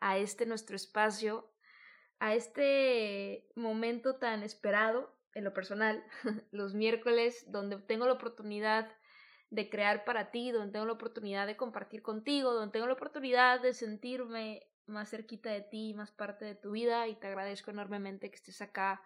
a 0.00 0.18
este 0.18 0.46
nuestro 0.46 0.76
espacio, 0.76 1.52
a 2.18 2.34
este 2.34 3.48
momento 3.54 4.16
tan 4.16 4.42
esperado 4.42 5.14
en 5.34 5.44
lo 5.44 5.54
personal, 5.54 6.04
los 6.50 6.74
miércoles, 6.74 7.50
donde 7.50 7.78
tengo 7.78 8.06
la 8.06 8.14
oportunidad 8.14 8.90
de 9.50 9.68
crear 9.68 10.04
para 10.04 10.30
ti, 10.30 10.50
donde 10.50 10.72
tengo 10.72 10.86
la 10.86 10.92
oportunidad 10.92 11.46
de 11.46 11.56
compartir 11.56 12.02
contigo, 12.02 12.52
donde 12.52 12.72
tengo 12.72 12.86
la 12.86 12.94
oportunidad 12.94 13.60
de 13.60 13.74
sentirme 13.74 14.66
más 14.86 15.10
cerquita 15.10 15.50
de 15.50 15.62
ti, 15.62 15.94
más 15.94 16.10
parte 16.10 16.44
de 16.44 16.54
tu 16.54 16.72
vida 16.72 17.06
y 17.08 17.16
te 17.16 17.28
agradezco 17.28 17.70
enormemente 17.70 18.30
que 18.30 18.36
estés 18.36 18.60
acá 18.60 19.02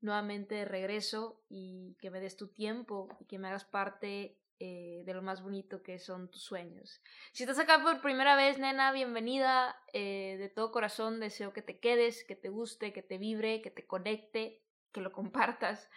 nuevamente 0.00 0.54
de 0.54 0.64
regreso 0.64 1.42
y 1.48 1.96
que 2.00 2.10
me 2.10 2.20
des 2.20 2.36
tu 2.36 2.48
tiempo 2.48 3.08
y 3.20 3.24
que 3.24 3.38
me 3.38 3.48
hagas 3.48 3.64
parte 3.64 4.38
eh, 4.60 5.02
de 5.04 5.14
lo 5.14 5.20
más 5.20 5.42
bonito 5.42 5.82
que 5.82 5.98
son 5.98 6.30
tus 6.30 6.42
sueños. 6.42 7.02
Si 7.32 7.42
estás 7.42 7.58
acá 7.58 7.82
por 7.82 8.00
primera 8.00 8.36
vez, 8.36 8.58
nena, 8.58 8.92
bienvenida. 8.92 9.76
Eh, 9.92 10.36
de 10.38 10.48
todo 10.48 10.70
corazón 10.70 11.18
deseo 11.18 11.52
que 11.52 11.60
te 11.60 11.80
quedes, 11.80 12.24
que 12.24 12.36
te 12.36 12.50
guste, 12.50 12.92
que 12.92 13.02
te 13.02 13.18
vibre, 13.18 13.62
que 13.62 13.70
te 13.70 13.84
conecte, 13.84 14.62
que 14.92 15.00
lo 15.00 15.10
compartas. 15.12 15.90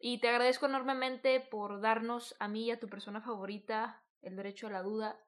Y 0.00 0.18
te 0.18 0.28
agradezco 0.28 0.66
enormemente 0.66 1.38
por 1.40 1.80
darnos 1.80 2.34
a 2.40 2.48
mí 2.48 2.64
y 2.64 2.70
a 2.72 2.80
tu 2.80 2.88
persona 2.88 3.20
favorita 3.20 4.02
el 4.20 4.34
derecho 4.34 4.66
a 4.66 4.70
la 4.70 4.82
duda, 4.82 5.20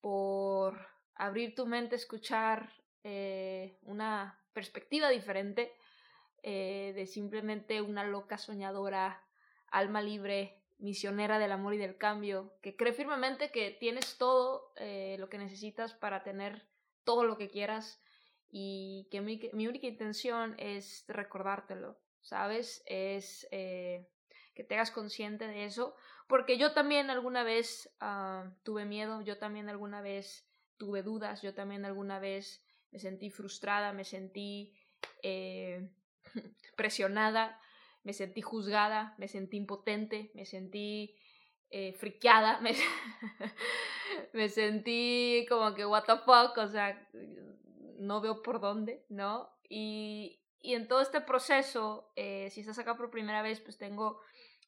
por 0.00 0.88
abrir 1.14 1.54
tu 1.54 1.66
mente, 1.66 1.96
escuchar 1.96 2.72
eh, 3.04 3.78
una 3.82 4.42
perspectiva 4.52 5.10
diferente 5.10 5.72
de 6.42 7.06
simplemente 7.08 7.82
una 7.82 8.04
loca 8.04 8.38
soñadora, 8.38 9.20
alma 9.68 10.00
libre, 10.00 10.62
misionera 10.78 11.38
del 11.38 11.52
amor 11.52 11.74
y 11.74 11.78
del 11.78 11.96
cambio, 11.96 12.54
que 12.62 12.76
cree 12.76 12.92
firmemente 12.92 13.50
que 13.50 13.70
tienes 13.70 14.18
todo 14.18 14.72
eh, 14.76 15.16
lo 15.18 15.28
que 15.28 15.38
necesitas 15.38 15.94
para 15.94 16.22
tener 16.22 16.66
todo 17.04 17.24
lo 17.24 17.36
que 17.38 17.48
quieras 17.48 18.02
y 18.50 19.08
que 19.10 19.20
mi, 19.20 19.66
única 19.66 19.86
intención 19.86 20.54
es 20.58 21.04
recordártelo, 21.08 21.98
¿sabes? 22.20 22.82
Es 22.86 23.46
eh, 23.50 24.08
que 24.54 24.64
te 24.64 24.74
hagas 24.74 24.90
consciente 24.90 25.46
de 25.46 25.64
eso, 25.64 25.94
porque 26.26 26.58
yo 26.58 26.72
también 26.72 27.10
alguna 27.10 27.42
vez 27.42 27.94
ah, 28.00 28.50
tuve 28.62 28.84
miedo, 28.84 29.22
yo 29.22 29.38
también 29.38 29.68
alguna 29.68 30.00
vez 30.00 30.46
tuve 30.76 31.02
dudas, 31.02 31.42
yo 31.42 31.54
también 31.54 31.84
alguna 31.84 32.18
vez 32.18 32.64
me 32.90 32.98
sentí 32.98 33.30
frustrada, 33.30 33.92
me 33.92 34.04
sentí 34.04 34.74
eh, 35.22 35.88
presionada, 36.76 37.60
me 38.06 38.12
sentí 38.12 38.40
juzgada, 38.40 39.16
me 39.18 39.26
sentí 39.26 39.56
impotente, 39.56 40.30
me 40.34 40.46
sentí 40.46 41.16
eh, 41.70 41.92
friqueada, 41.94 42.60
me, 44.32 44.48
sentí 44.48 45.44
como 45.48 45.74
que 45.74 45.84
what 45.84 46.04
the 46.04 46.16
fuck, 46.18 46.56
o 46.56 46.68
sea, 46.68 47.04
no 47.98 48.20
veo 48.20 48.44
por 48.44 48.60
dónde, 48.60 49.04
¿no? 49.08 49.50
Y, 49.68 50.40
y 50.60 50.74
en 50.74 50.86
todo 50.86 51.00
este 51.00 51.20
proceso, 51.20 52.12
eh, 52.14 52.48
si 52.50 52.60
estás 52.60 52.78
acá 52.78 52.96
por 52.96 53.10
primera 53.10 53.42
vez, 53.42 53.58
pues 53.58 53.76
tengo 53.76 54.20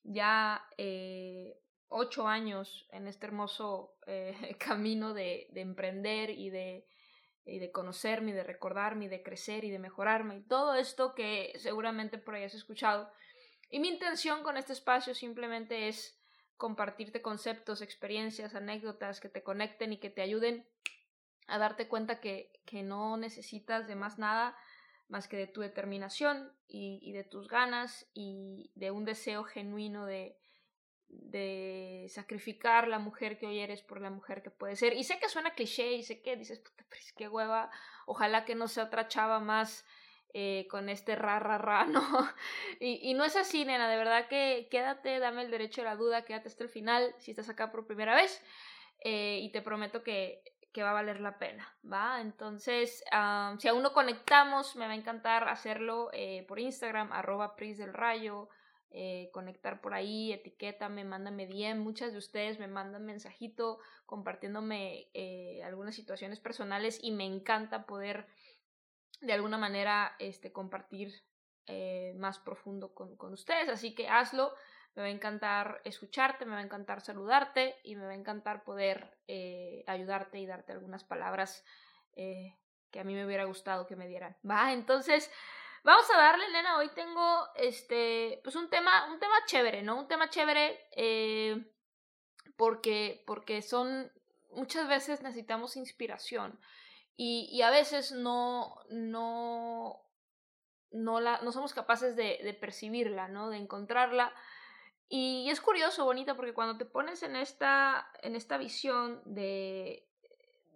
ya 0.02 0.66
eh, 0.76 1.62
ocho 1.86 2.26
años 2.26 2.88
en 2.90 3.06
este 3.06 3.26
hermoso 3.26 3.94
eh, 4.08 4.34
camino 4.58 5.14
de, 5.14 5.46
de, 5.52 5.60
emprender 5.60 6.30
y 6.30 6.50
de, 6.50 6.88
y 7.46 7.60
de 7.60 7.70
conocerme, 7.70 8.32
de 8.32 8.42
recordarme, 8.42 9.08
de 9.08 9.22
crecer 9.22 9.62
y 9.62 9.70
de 9.70 9.78
mejorarme, 9.78 10.38
y 10.38 10.42
todo 10.42 10.74
esto 10.74 11.14
que 11.14 11.52
seguramente 11.58 12.18
por 12.18 12.34
ahí 12.34 12.42
has 12.42 12.54
escuchado. 12.54 13.08
Y 13.68 13.80
mi 13.80 13.88
intención 13.88 14.42
con 14.42 14.56
este 14.56 14.72
espacio 14.72 15.14
simplemente 15.14 15.88
es 15.88 16.18
compartirte 16.56 17.22
conceptos, 17.22 17.82
experiencias, 17.82 18.54
anécdotas 18.54 19.20
que 19.20 19.28
te 19.28 19.42
conecten 19.42 19.92
y 19.92 19.98
que 19.98 20.10
te 20.10 20.22
ayuden 20.22 20.66
a 21.46 21.58
darte 21.58 21.88
cuenta 21.88 22.20
que, 22.20 22.52
que 22.64 22.82
no 22.82 23.16
necesitas 23.16 23.86
de 23.86 23.94
más 23.94 24.18
nada 24.18 24.56
más 25.08 25.28
que 25.28 25.36
de 25.36 25.46
tu 25.46 25.62
determinación 25.62 26.52
y, 26.66 26.98
y, 27.02 27.12
de 27.12 27.24
tus 27.24 27.48
ganas 27.48 28.06
y 28.12 28.70
de 28.74 28.90
un 28.90 29.06
deseo 29.06 29.44
genuino 29.44 30.04
de, 30.04 30.36
de 31.08 32.06
sacrificar 32.10 32.88
la 32.88 32.98
mujer 32.98 33.38
que 33.38 33.46
hoy 33.46 33.58
eres 33.58 33.82
por 33.82 34.00
la 34.00 34.10
mujer 34.10 34.42
que 34.42 34.50
puedes 34.50 34.78
ser. 34.78 34.94
Y 34.94 35.04
sé 35.04 35.18
que 35.18 35.28
suena 35.28 35.54
cliché 35.54 35.92
y 35.92 36.02
sé 36.02 36.20
que 36.20 36.36
dices, 36.36 36.58
puta, 36.58 36.84
pero 36.88 37.00
es 37.00 37.12
que 37.12 37.28
hueva, 37.28 37.70
ojalá 38.06 38.44
que 38.44 38.54
no 38.54 38.68
sea 38.68 38.84
otra 38.84 39.08
chava 39.08 39.40
más 39.40 39.86
eh, 40.34 40.66
con 40.70 40.88
este 40.88 41.16
ra, 41.16 41.38
ra, 41.38 41.58
ra, 41.58 41.84
¿no? 41.86 42.02
Y, 42.80 43.10
y, 43.10 43.14
no 43.14 43.24
es 43.24 43.36
así, 43.36 43.64
nena, 43.64 43.88
de 43.88 43.96
verdad 43.96 44.28
que 44.28 44.68
quédate, 44.70 45.18
dame 45.18 45.42
el 45.42 45.50
derecho 45.50 45.82
a 45.82 45.84
la 45.84 45.96
duda, 45.96 46.24
quédate 46.24 46.48
hasta 46.48 46.64
el 46.64 46.70
final 46.70 47.14
si 47.18 47.30
estás 47.30 47.48
acá 47.48 47.72
por 47.72 47.86
primera 47.86 48.14
vez 48.14 48.42
eh, 49.00 49.38
y 49.42 49.50
te 49.50 49.62
prometo 49.62 50.02
que, 50.02 50.42
que, 50.72 50.82
va 50.82 50.90
a 50.90 50.94
valer 50.94 51.20
la 51.20 51.38
pena, 51.38 51.72
¿va? 51.90 52.20
Entonces, 52.20 53.04
si 53.58 53.68
aún 53.68 53.82
no 53.82 53.92
conectamos, 53.92 54.76
me 54.76 54.86
va 54.86 54.92
a 54.92 54.96
encantar 54.96 55.48
hacerlo 55.48 56.10
eh, 56.12 56.44
por 56.48 56.58
Instagram, 56.58 57.12
arroba 57.12 57.54
Pris 57.54 57.78
del 57.78 57.94
Rayo, 57.94 58.48
eh, 58.90 59.30
conectar 59.32 59.80
por 59.80 59.94
ahí, 59.94 60.32
etiquétame, 60.32 61.04
mándame 61.04 61.46
bien. 61.46 61.78
Muchas 61.78 62.12
de 62.12 62.18
ustedes 62.18 62.58
me 62.58 62.66
mandan 62.66 63.04
mensajito 63.04 63.78
compartiéndome 64.06 65.08
algunas 65.64 65.94
situaciones 65.94 66.40
personales 66.40 66.98
y 67.02 67.12
me 67.12 67.24
encanta 67.24 67.86
poder 67.86 68.26
de 69.20 69.32
alguna 69.32 69.58
manera 69.58 70.14
este, 70.18 70.52
compartir 70.52 71.12
eh, 71.66 72.14
más 72.16 72.38
profundo 72.38 72.94
con, 72.94 73.16
con, 73.16 73.32
ustedes. 73.32 73.68
Así 73.68 73.94
que 73.94 74.08
hazlo. 74.08 74.54
Me 74.94 75.02
va 75.02 75.08
a 75.08 75.12
encantar 75.12 75.80
escucharte, 75.84 76.44
me 76.44 76.54
va 76.54 76.60
a 76.60 76.64
encantar 76.64 77.00
saludarte 77.00 77.76
y 77.84 77.94
me 77.94 78.04
va 78.04 78.12
a 78.12 78.16
encantar 78.16 78.64
poder 78.64 79.16
eh, 79.28 79.84
ayudarte 79.86 80.38
y 80.38 80.46
darte 80.46 80.72
algunas 80.72 81.04
palabras 81.04 81.64
eh, 82.16 82.56
que 82.90 82.98
a 82.98 83.04
mí 83.04 83.14
me 83.14 83.24
hubiera 83.24 83.44
gustado 83.44 83.86
que 83.86 83.94
me 83.96 84.08
dieran. 84.08 84.36
Va, 84.48 84.72
entonces 84.72 85.30
vamos 85.84 86.10
a 86.12 86.16
darle, 86.16 86.50
nena. 86.50 86.78
Hoy 86.78 86.88
tengo 86.94 87.46
este, 87.54 88.40
pues 88.42 88.56
un 88.56 88.70
tema, 88.70 89.06
un 89.12 89.20
tema 89.20 89.36
chévere, 89.46 89.82
¿no? 89.82 90.00
Un 90.00 90.08
tema 90.08 90.30
chévere 90.30 90.88
porque, 92.56 93.22
porque 93.26 93.62
son 93.62 94.10
muchas 94.50 94.88
veces 94.88 95.22
necesitamos 95.22 95.76
inspiración. 95.76 96.58
Y, 97.20 97.62
a 97.62 97.70
veces 97.70 98.12
no, 98.12 98.76
no, 98.90 100.00
no, 100.92 101.20
la, 101.20 101.40
no 101.42 101.50
somos 101.50 101.74
capaces 101.74 102.14
de, 102.14 102.38
de 102.44 102.54
percibirla, 102.54 103.26
¿no? 103.26 103.50
De 103.50 103.56
encontrarla. 103.56 104.32
Y 105.08 105.50
es 105.50 105.60
curioso, 105.60 106.04
bonita, 106.04 106.36
porque 106.36 106.54
cuando 106.54 106.78
te 106.78 106.84
pones 106.84 107.24
en 107.24 107.34
esta, 107.34 108.08
en 108.22 108.36
esta 108.36 108.56
visión 108.56 109.20
de, 109.24 110.06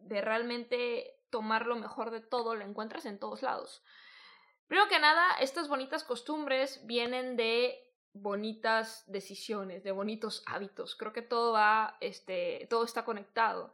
de 0.01 0.21
realmente 0.21 1.17
tomar 1.31 1.67
lo 1.67 1.77
mejor 1.77 2.11
de 2.11 2.21
todo, 2.21 2.57
la 2.57 2.65
encuentras 2.65 3.07
en 3.07 3.21
todos 3.21 3.43
lados. 3.43 3.85
Primero 4.67 4.89
que 4.89 4.99
nada, 4.99 5.37
estas 5.41 5.69
bonitas 5.69 6.03
costumbres 6.03 6.85
vienen 6.87 7.37
de 7.37 7.95
bonitas 8.15 9.05
decisiones, 9.07 9.85
de 9.85 9.93
bonitos 9.93 10.43
hábitos. 10.47 10.97
Creo 10.97 11.13
que 11.13 11.23
todo 11.23 11.53
va, 11.53 11.97
este, 12.01 12.67
todo 12.69 12.85
está 12.85 13.05
conectado. 13.05 13.73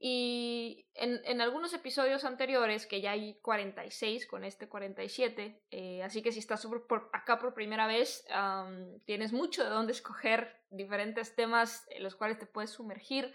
Y 0.00 0.86
en, 0.94 1.20
en, 1.24 1.40
algunos 1.40 1.74
episodios 1.74 2.24
anteriores, 2.24 2.86
que 2.86 3.00
ya 3.00 3.12
hay 3.12 3.34
46 3.40 4.28
con 4.28 4.44
este 4.44 4.68
47, 4.68 5.60
eh, 5.72 6.02
así 6.04 6.22
que 6.22 6.30
si 6.30 6.38
estás 6.38 6.64
acá 7.12 7.40
por 7.40 7.52
primera 7.52 7.88
vez, 7.88 8.24
um, 8.30 9.00
tienes 9.06 9.32
mucho 9.32 9.64
de 9.64 9.70
dónde 9.70 9.92
escoger 9.92 10.62
diferentes 10.70 11.34
temas 11.34 11.84
en 11.90 12.04
los 12.04 12.14
cuales 12.14 12.38
te 12.38 12.46
puedes 12.46 12.70
sumergir. 12.70 13.34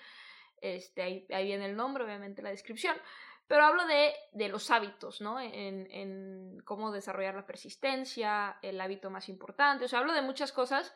Este, 0.62 1.02
ahí, 1.02 1.28
ahí 1.32 1.48
viene 1.48 1.66
el 1.66 1.76
nombre, 1.76 2.06
obviamente 2.06 2.42
la 2.42 2.52
descripción. 2.52 2.96
Pero 3.48 3.66
hablo 3.66 3.86
de, 3.86 4.14
de 4.32 4.48
los 4.48 4.72
hábitos, 4.72 5.20
¿no? 5.20 5.42
En, 5.42 5.92
en, 5.92 6.62
cómo 6.64 6.94
desarrollar 6.94 7.36
la 7.36 7.46
persistencia, 7.46 8.58
el 8.62 8.80
hábito 8.80 9.10
más 9.10 9.28
importante. 9.28 9.84
O 9.84 9.88
sea, 9.90 10.00
hablo 10.00 10.14
de 10.14 10.22
muchas 10.22 10.54
cosas 10.54 10.96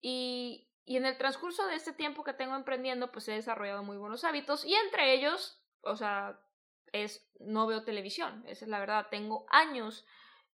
Y, 0.00 0.70
y 0.84 0.96
en 0.96 1.06
el 1.06 1.16
transcurso 1.16 1.66
de 1.66 1.76
este 1.76 1.92
tiempo 1.92 2.24
que 2.24 2.32
tengo 2.32 2.54
emprendiendo, 2.54 3.10
pues 3.10 3.28
he 3.28 3.32
desarrollado 3.32 3.82
muy 3.82 3.96
buenos 3.96 4.24
hábitos 4.24 4.64
y 4.64 4.74
entre 4.74 5.14
ellos, 5.14 5.60
o 5.80 5.96
sea, 5.96 6.38
es 6.92 7.26
no 7.40 7.66
veo 7.66 7.84
televisión, 7.84 8.44
esa 8.46 8.64
es 8.64 8.68
la 8.68 8.78
verdad, 8.78 9.06
tengo 9.10 9.46
años 9.50 10.04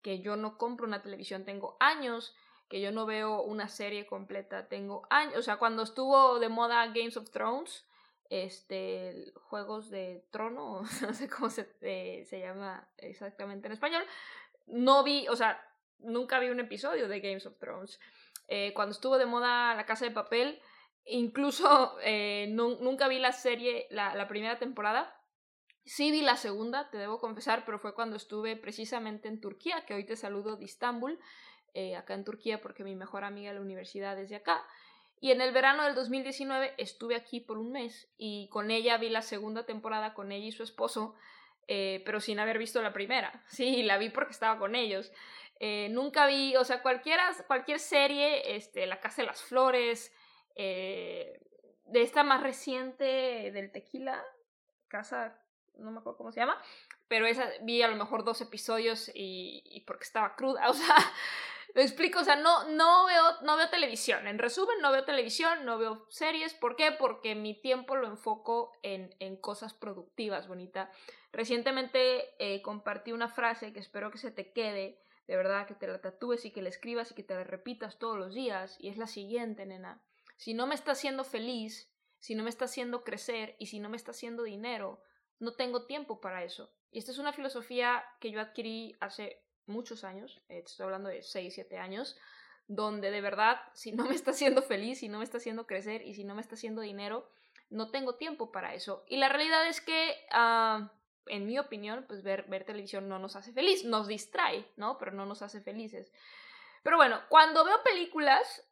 que 0.01 0.21
yo 0.21 0.35
no 0.35 0.57
compro 0.57 0.87
una 0.87 1.01
televisión, 1.01 1.45
tengo 1.45 1.75
años 1.79 2.35
que 2.69 2.81
yo 2.81 2.91
no 2.91 3.05
veo 3.05 3.41
una 3.41 3.67
serie 3.67 4.05
completa, 4.05 4.67
tengo 4.67 5.07
años, 5.09 5.35
o 5.37 5.41
sea, 5.41 5.57
cuando 5.57 5.83
estuvo 5.83 6.39
de 6.39 6.49
moda 6.49 6.85
Games 6.87 7.17
of 7.17 7.31
Thrones, 7.31 7.85
este, 8.29 9.33
Juegos 9.35 9.89
de 9.89 10.23
Trono, 10.29 10.83
no 11.01 11.13
sé 11.13 11.27
cómo 11.27 11.49
se, 11.49 11.69
eh, 11.81 12.23
se 12.25 12.39
llama 12.39 12.87
exactamente 12.97 13.67
en 13.67 13.73
español, 13.73 14.03
no 14.67 15.03
vi, 15.03 15.27
o 15.27 15.35
sea, 15.35 15.59
nunca 15.97 16.39
vi 16.39 16.49
un 16.49 16.59
episodio 16.59 17.07
de 17.07 17.19
Games 17.19 17.45
of 17.45 17.57
Thrones. 17.57 17.99
Eh, 18.51 18.73
cuando 18.73 18.93
estuvo 18.93 19.19
de 19.19 19.27
moda 19.27 19.75
La 19.75 19.85
Casa 19.85 20.05
de 20.05 20.11
Papel, 20.11 20.59
incluso 21.05 21.97
eh, 22.03 22.47
nunca 22.49 23.07
vi 23.07 23.19
la 23.19 23.31
serie, 23.31 23.87
la, 23.91 24.15
la, 24.15 24.27
primera 24.27 24.57
temporada. 24.57 25.15
Sí 25.85 26.11
vi 26.11 26.21
la 26.21 26.35
segunda, 26.35 26.89
te 26.89 26.97
debo 26.97 27.19
confesar, 27.19 27.63
pero 27.63 27.79
fue 27.79 27.93
cuando 27.93 28.15
estuve 28.15 28.55
precisamente 28.55 29.27
en 29.27 29.39
Turquía, 29.39 29.85
que 29.85 29.93
hoy 29.93 30.03
te 30.03 30.15
saludo 30.15 30.57
de 30.57 30.65
Istambul, 30.65 31.19
eh, 31.75 31.95
acá 31.95 32.15
en 32.15 32.25
Turquía, 32.25 32.59
porque 32.59 32.83
mi 32.83 32.95
mejor 32.95 33.23
amiga 33.23 33.49
de 33.49 33.55
la 33.55 33.61
universidad 33.61 34.19
es 34.19 34.29
de 34.29 34.37
acá. 34.37 34.65
Y 35.21 35.31
en 35.31 35.41
el 35.41 35.51
verano 35.51 35.83
del 35.83 35.93
2019 35.93 36.73
estuve 36.77 37.15
aquí 37.15 37.41
por 37.41 37.59
un 37.59 37.71
mes 37.71 38.09
y 38.17 38.49
con 38.49 38.71
ella 38.71 38.97
vi 38.97 39.09
la 39.09 39.21
segunda 39.21 39.65
temporada, 39.65 40.13
con 40.13 40.31
ella 40.31 40.47
y 40.47 40.51
su 40.51 40.63
esposo, 40.63 41.13
pero 41.67 42.19
sin 42.19 42.39
haber 42.39 42.57
visto 42.57 42.81
la 42.81 42.93
primera. 42.93 43.43
Sí, 43.47 43.83
la 43.83 43.97
vi 43.97 44.09
porque 44.09 44.31
estaba 44.31 44.57
con 44.57 44.75
ellos. 44.75 45.11
Eh, 45.59 45.89
nunca 45.91 46.25
vi, 46.25 46.55
o 46.55 46.63
sea, 46.63 46.81
cualquiera, 46.81 47.29
cualquier 47.47 47.79
serie, 47.79 48.55
este, 48.55 48.85
La 48.87 49.01
Casa 49.01 49.21
de 49.21 49.27
las 49.27 49.41
Flores, 49.41 50.13
eh, 50.55 51.39
de 51.85 52.01
esta 52.01 52.23
más 52.23 52.41
reciente 52.41 53.51
del 53.51 53.71
tequila, 53.71 54.23
Casa, 54.87 55.37
no 55.77 55.91
me 55.91 55.99
acuerdo 55.99 56.17
cómo 56.17 56.31
se 56.31 56.39
llama, 56.39 56.61
pero 57.07 57.25
esa 57.25 57.49
vi 57.61 57.81
a 57.81 57.87
lo 57.87 57.97
mejor 57.97 58.23
dos 58.23 58.39
episodios 58.41 59.11
y, 59.13 59.83
porque 59.85 60.05
estaba 60.05 60.35
cruda, 60.35 60.61
o 60.69 60.73
sea, 60.73 60.95
lo 61.75 61.81
explico, 61.81 62.19
o 62.19 62.23
sea, 62.23 62.37
no, 62.37 62.69
no, 62.69 63.05
veo, 63.05 63.41
no 63.41 63.57
veo 63.57 63.69
televisión, 63.69 64.27
en 64.27 64.39
resumen, 64.39 64.79
no 64.81 64.91
veo 64.91 65.03
televisión, 65.03 65.65
no 65.65 65.77
veo 65.77 66.05
series, 66.09 66.53
¿por 66.53 66.75
qué? 66.75 66.91
Porque 66.91 67.35
mi 67.35 67.53
tiempo 67.53 67.95
lo 67.95 68.07
enfoco 68.07 68.71
en, 68.81 69.13
en 69.19 69.35
cosas 69.35 69.73
productivas, 69.73 70.47
bonita. 70.47 70.91
Recientemente 71.31 72.33
eh, 72.39 72.61
compartí 72.61 73.11
una 73.11 73.27
frase 73.27 73.71
que 73.73 73.79
espero 73.79 74.09
que 74.09 74.17
se 74.17 74.31
te 74.31 74.51
quede, 74.51 74.99
de 75.29 75.37
verdad, 75.37 75.67
que 75.67 75.75
te 75.75 75.85
la 75.85 76.01
tatúes 76.01 76.43
y 76.45 76.49
que 76.49 76.63
la 76.63 76.69
escribas 76.69 77.11
y 77.11 77.13
que 77.13 77.21
te 77.21 77.35
la 77.35 77.43
repitas 77.43 77.99
todos 77.99 78.17
los 78.17 78.33
días. 78.33 78.75
Y 78.79 78.89
es 78.89 78.97
la 78.97 79.05
siguiente, 79.05 79.63
nena. 79.63 80.01
Si 80.37 80.55
no 80.55 80.65
me 80.65 80.73
está 80.73 80.93
haciendo 80.93 81.23
feliz, 81.23 81.87
si 82.17 82.33
no 82.33 82.41
me 82.41 82.49
está 82.49 82.65
haciendo 82.65 83.03
crecer 83.03 83.55
y 83.59 83.67
si 83.67 83.79
no 83.79 83.89
me 83.89 83.97
está 83.97 84.09
haciendo 84.09 84.41
dinero, 84.41 85.03
no 85.37 85.53
tengo 85.53 85.85
tiempo 85.85 86.19
para 86.19 86.43
eso. 86.43 86.73
Y 86.91 86.97
esta 86.97 87.11
es 87.11 87.19
una 87.19 87.31
filosofía 87.31 88.03
que 88.19 88.31
yo 88.31 88.41
adquirí 88.41 88.97
hace 89.01 89.43
muchos 89.67 90.03
años, 90.03 90.41
eh, 90.49 90.63
estoy 90.65 90.85
hablando 90.85 91.09
de 91.09 91.21
6, 91.21 91.53
7 91.53 91.77
años, 91.77 92.17
donde 92.65 93.11
de 93.11 93.21
verdad, 93.21 93.61
si 93.73 93.91
no 93.91 94.05
me 94.05 94.15
está 94.15 94.31
haciendo 94.31 94.63
feliz, 94.63 94.97
si 94.97 95.09
no 95.09 95.19
me 95.19 95.25
está 95.25 95.37
haciendo 95.37 95.67
crecer 95.67 96.01
y 96.01 96.15
si 96.15 96.23
no 96.23 96.33
me 96.33 96.41
está 96.41 96.55
haciendo 96.55 96.81
dinero, 96.81 97.29
no 97.69 97.91
tengo 97.91 98.15
tiempo 98.15 98.51
para 98.51 98.73
eso. 98.73 99.05
Y 99.07 99.17
la 99.17 99.29
realidad 99.29 99.67
es 99.67 99.79
que 99.79 100.15
ah, 100.31 100.91
en 101.29 101.45
mi 101.45 101.57
opinión, 101.57 102.05
pues 102.07 102.23
ver, 102.23 102.45
ver 102.47 102.63
televisión 102.63 103.07
no 103.07 103.19
nos 103.19 103.35
hace 103.35 103.51
feliz, 103.51 103.85
nos 103.85 104.07
distrae, 104.07 104.65
¿no? 104.75 104.97
Pero 104.97 105.11
no 105.11 105.25
nos 105.25 105.41
hace 105.41 105.61
felices. 105.61 106.11
Pero 106.83 106.97
bueno, 106.97 107.21
cuando 107.29 107.63
veo 107.65 107.81
películas, 107.83 108.63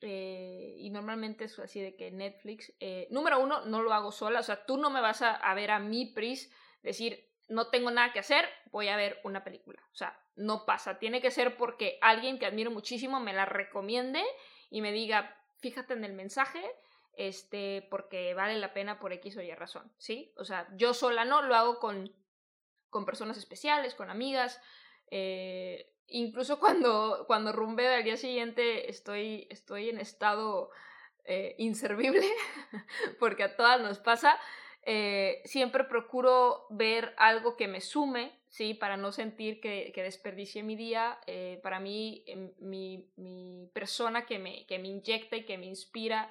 eh, 0.00 0.74
y 0.78 0.90
normalmente 0.90 1.44
es 1.44 1.58
así 1.58 1.80
de 1.80 1.96
que 1.96 2.10
Netflix, 2.10 2.72
eh, 2.80 3.06
número 3.10 3.38
uno, 3.38 3.64
no 3.66 3.82
lo 3.82 3.92
hago 3.92 4.12
sola, 4.12 4.40
o 4.40 4.42
sea, 4.42 4.64
tú 4.64 4.76
no 4.76 4.90
me 4.90 5.00
vas 5.00 5.22
a, 5.22 5.34
a, 5.34 5.54
ver 5.54 5.70
a 5.70 5.78
mí, 5.78 6.06
Pris, 6.06 6.52
decir, 6.82 7.28
no 7.48 7.68
tengo 7.68 7.90
nada 7.90 8.12
que 8.12 8.20
hacer, 8.20 8.48
voy 8.70 8.88
a 8.88 8.96
ver 8.96 9.20
una 9.24 9.44
película. 9.44 9.82
O 9.92 9.96
sea, 9.96 10.18
no 10.36 10.64
pasa, 10.64 10.98
tiene 10.98 11.20
que 11.20 11.30
ser 11.30 11.56
porque 11.56 11.98
alguien 12.00 12.38
que 12.38 12.46
admiro 12.46 12.70
muchísimo 12.70 13.20
me 13.20 13.32
la 13.32 13.44
recomiende 13.44 14.22
y 14.70 14.80
me 14.80 14.92
diga, 14.92 15.36
fíjate 15.58 15.94
en 15.94 16.04
el 16.04 16.12
mensaje, 16.14 16.62
este, 17.14 17.86
porque 17.90 18.34
vale 18.34 18.58
la 18.58 18.72
pena 18.72 18.98
por 18.98 19.12
X 19.12 19.36
o 19.36 19.42
Y 19.42 19.52
razón, 19.54 19.90
¿sí? 19.98 20.32
O 20.36 20.44
sea, 20.44 20.68
yo 20.76 20.94
sola 20.94 21.24
no, 21.24 21.42
lo 21.42 21.54
hago 21.54 21.78
con, 21.78 22.12
con 22.88 23.04
personas 23.04 23.36
especiales, 23.36 23.94
con 23.94 24.10
amigas, 24.10 24.60
eh, 25.10 25.92
incluso 26.06 26.58
cuando, 26.60 27.24
cuando 27.26 27.52
rumbeo 27.52 27.94
al 27.94 28.04
día 28.04 28.16
siguiente 28.16 28.90
estoy, 28.90 29.46
estoy 29.50 29.90
en 29.90 29.98
estado 29.98 30.70
eh, 31.24 31.54
inservible, 31.58 32.26
porque 33.18 33.44
a 33.44 33.56
todas 33.56 33.80
nos 33.80 33.98
pasa, 33.98 34.38
eh, 34.82 35.42
siempre 35.44 35.84
procuro 35.84 36.66
ver 36.70 37.14
algo 37.18 37.56
que 37.56 37.68
me 37.68 37.82
sume, 37.82 38.40
¿sí? 38.48 38.72
Para 38.72 38.96
no 38.96 39.12
sentir 39.12 39.60
que, 39.60 39.92
que 39.94 40.02
desperdicié 40.02 40.62
mi 40.62 40.74
día. 40.74 41.20
para 41.62 41.80
mí, 41.80 42.24
em, 42.26 42.52
mi, 42.58 43.12
mi 43.16 43.68
persona 43.74 44.24
que 44.24 44.38
me, 44.38 44.66
que 44.66 44.78
me 44.78 44.88
inyecta 44.88 45.36
y 45.36 45.44
que 45.44 45.58
me 45.58 45.66
inspira 45.66 46.30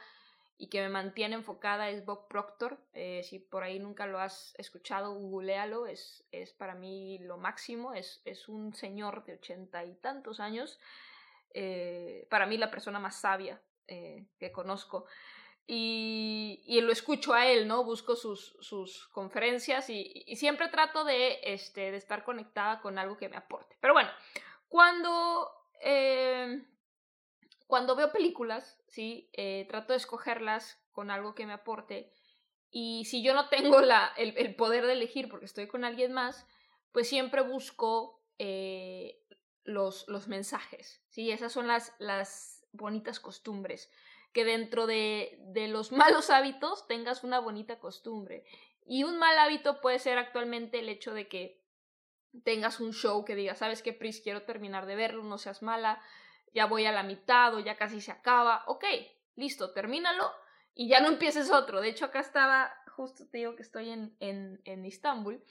y 0.61 0.67
que 0.67 0.81
me 0.81 0.89
mantiene 0.89 1.35
enfocada 1.35 1.89
es 1.89 2.05
Bob 2.05 2.27
Proctor. 2.27 2.77
Eh, 2.93 3.23
si 3.23 3.39
por 3.39 3.63
ahí 3.63 3.79
nunca 3.79 4.05
lo 4.05 4.19
has 4.19 4.53
escuchado, 4.57 5.13
googlealo, 5.13 5.87
es, 5.87 6.25
es 6.33 6.51
para 6.51 6.75
mí 6.75 7.17
lo 7.19 7.37
máximo. 7.37 7.93
Es, 7.93 8.21
es 8.25 8.49
un 8.49 8.75
señor 8.75 9.23
de 9.23 9.35
ochenta 9.35 9.85
y 9.85 9.95
tantos 9.95 10.41
años, 10.41 10.77
eh, 11.53 12.27
para 12.29 12.45
mí 12.45 12.57
la 12.57 12.69
persona 12.69 12.99
más 12.99 13.21
sabia 13.21 13.61
eh, 13.87 14.25
que 14.37 14.51
conozco. 14.51 15.05
Y, 15.65 16.61
y, 16.65 16.81
lo 16.81 16.91
escucho 16.91 17.33
a 17.33 17.47
él, 17.47 17.65
¿no? 17.65 17.85
Busco 17.85 18.17
sus, 18.17 18.57
sus 18.59 19.07
conferencias 19.09 19.89
y, 19.89 20.11
y, 20.25 20.35
siempre 20.35 20.67
trato 20.67 21.05
de, 21.05 21.39
este, 21.43 21.91
de 21.91 21.97
estar 21.97 22.25
conectada 22.25 22.81
con 22.81 22.97
algo 22.97 23.17
que 23.17 23.29
me 23.29 23.37
aporte. 23.37 23.77
Pero 23.79 23.93
bueno, 23.93 24.09
cuando 24.67 25.49
cuando 27.69 27.95
veo 27.95 28.11
películas, 28.11 28.81
¿sí? 28.87 29.29
Eh, 29.33 29.67
trato 29.69 29.93
de 29.93 29.97
escogerlas 29.97 30.83
con 30.91 31.11
algo 31.11 31.35
que 31.35 31.45
me 31.45 31.53
aporte. 31.53 32.11
Y 32.71 33.05
si 33.05 33.21
yo 33.21 33.35
no 33.35 33.47
tengo 33.49 33.81
la, 33.81 34.11
el, 34.17 34.55
poder 34.55 34.87
de 34.87 34.93
elegir 34.93 35.29
porque 35.29 35.45
estoy 35.45 35.67
con 35.67 35.83
alguien 35.83 36.11
más, 36.11 36.47
pues 36.91 37.07
siempre 37.07 37.43
busco 37.43 38.25
eh, 38.39 39.23
los, 39.65 40.07
los 40.07 40.27
mensajes, 40.27 41.03
¿sí? 41.09 41.29
Esas 41.29 41.53
son 41.53 41.67
las, 41.67 41.93
las 41.99 42.65
bonitas 42.71 43.19
costumbres. 43.19 43.91
Que 44.33 44.45
dentro 44.45 44.87
de, 44.87 45.37
de 45.53 45.67
los 45.67 45.91
malos 45.91 46.31
hábitos 46.31 46.87
tengas 46.87 47.23
una 47.23 47.39
bonita 47.39 47.77
costumbre. 47.77 48.45
Y 48.83 49.03
un 49.03 49.19
mal 49.19 49.37
hábito 49.37 49.79
puede 49.79 49.99
ser 49.99 50.17
actualmente 50.17 50.79
el 50.79 50.89
hecho 50.89 51.13
de 51.13 51.27
que 51.27 51.61
tengas 52.43 52.79
un 52.79 52.93
show 52.93 53.23
que 53.25 53.35
diga, 53.35 53.53
sabes 53.53 53.83
qué, 53.83 53.93
Pris, 53.93 54.21
quiero 54.21 54.41
terminar 54.41 54.87
de 54.87 54.95
verlo, 54.95 55.23
no 55.23 55.37
seas 55.37 55.61
mala, 55.61 56.01
ya 56.53 56.65
voy 56.65 56.85
a 56.85 56.91
la 56.91 57.03
mitad 57.03 57.53
o 57.55 57.59
ya 57.59 57.75
casi 57.75 58.01
se 58.01 58.11
acaba, 58.11 58.63
ok, 58.67 58.85
listo, 59.35 59.71
termínalo 59.71 60.31
y 60.73 60.87
ya 60.87 60.99
no 60.99 61.07
empieces 61.07 61.51
otro. 61.51 61.81
De 61.81 61.89
hecho, 61.89 62.05
acá 62.05 62.19
estaba, 62.19 62.73
justo 62.95 63.27
te 63.27 63.39
digo 63.39 63.55
que 63.55 63.63
estoy 63.63 63.89
en, 63.89 64.15
en, 64.19 64.61
en 64.65 64.85
Istambul 64.85 65.43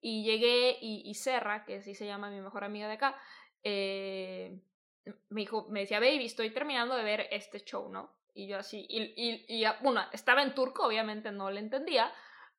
y 0.00 0.24
llegué 0.24 0.78
y, 0.80 1.02
y, 1.04 1.14
Serra, 1.14 1.64
que 1.64 1.76
así 1.76 1.94
se 1.94 2.06
llama 2.06 2.30
mi 2.30 2.40
mejor 2.40 2.64
amiga 2.64 2.88
de 2.88 2.94
acá, 2.94 3.16
eh, 3.62 4.60
me 5.28 5.40
dijo, 5.42 5.66
me 5.68 5.80
decía, 5.80 6.00
baby, 6.00 6.26
estoy 6.26 6.50
terminando 6.50 6.96
de 6.96 7.04
ver 7.04 7.28
este 7.30 7.60
show, 7.60 7.88
¿no? 7.88 8.10
Y 8.34 8.46
yo 8.46 8.58
así, 8.58 8.86
y, 8.88 9.02
y, 9.16 9.44
y 9.48 9.64
bueno, 9.82 10.02
estaba 10.12 10.42
en 10.42 10.54
turco, 10.54 10.86
obviamente 10.86 11.30
no 11.30 11.50
le 11.50 11.60
entendía, 11.60 12.12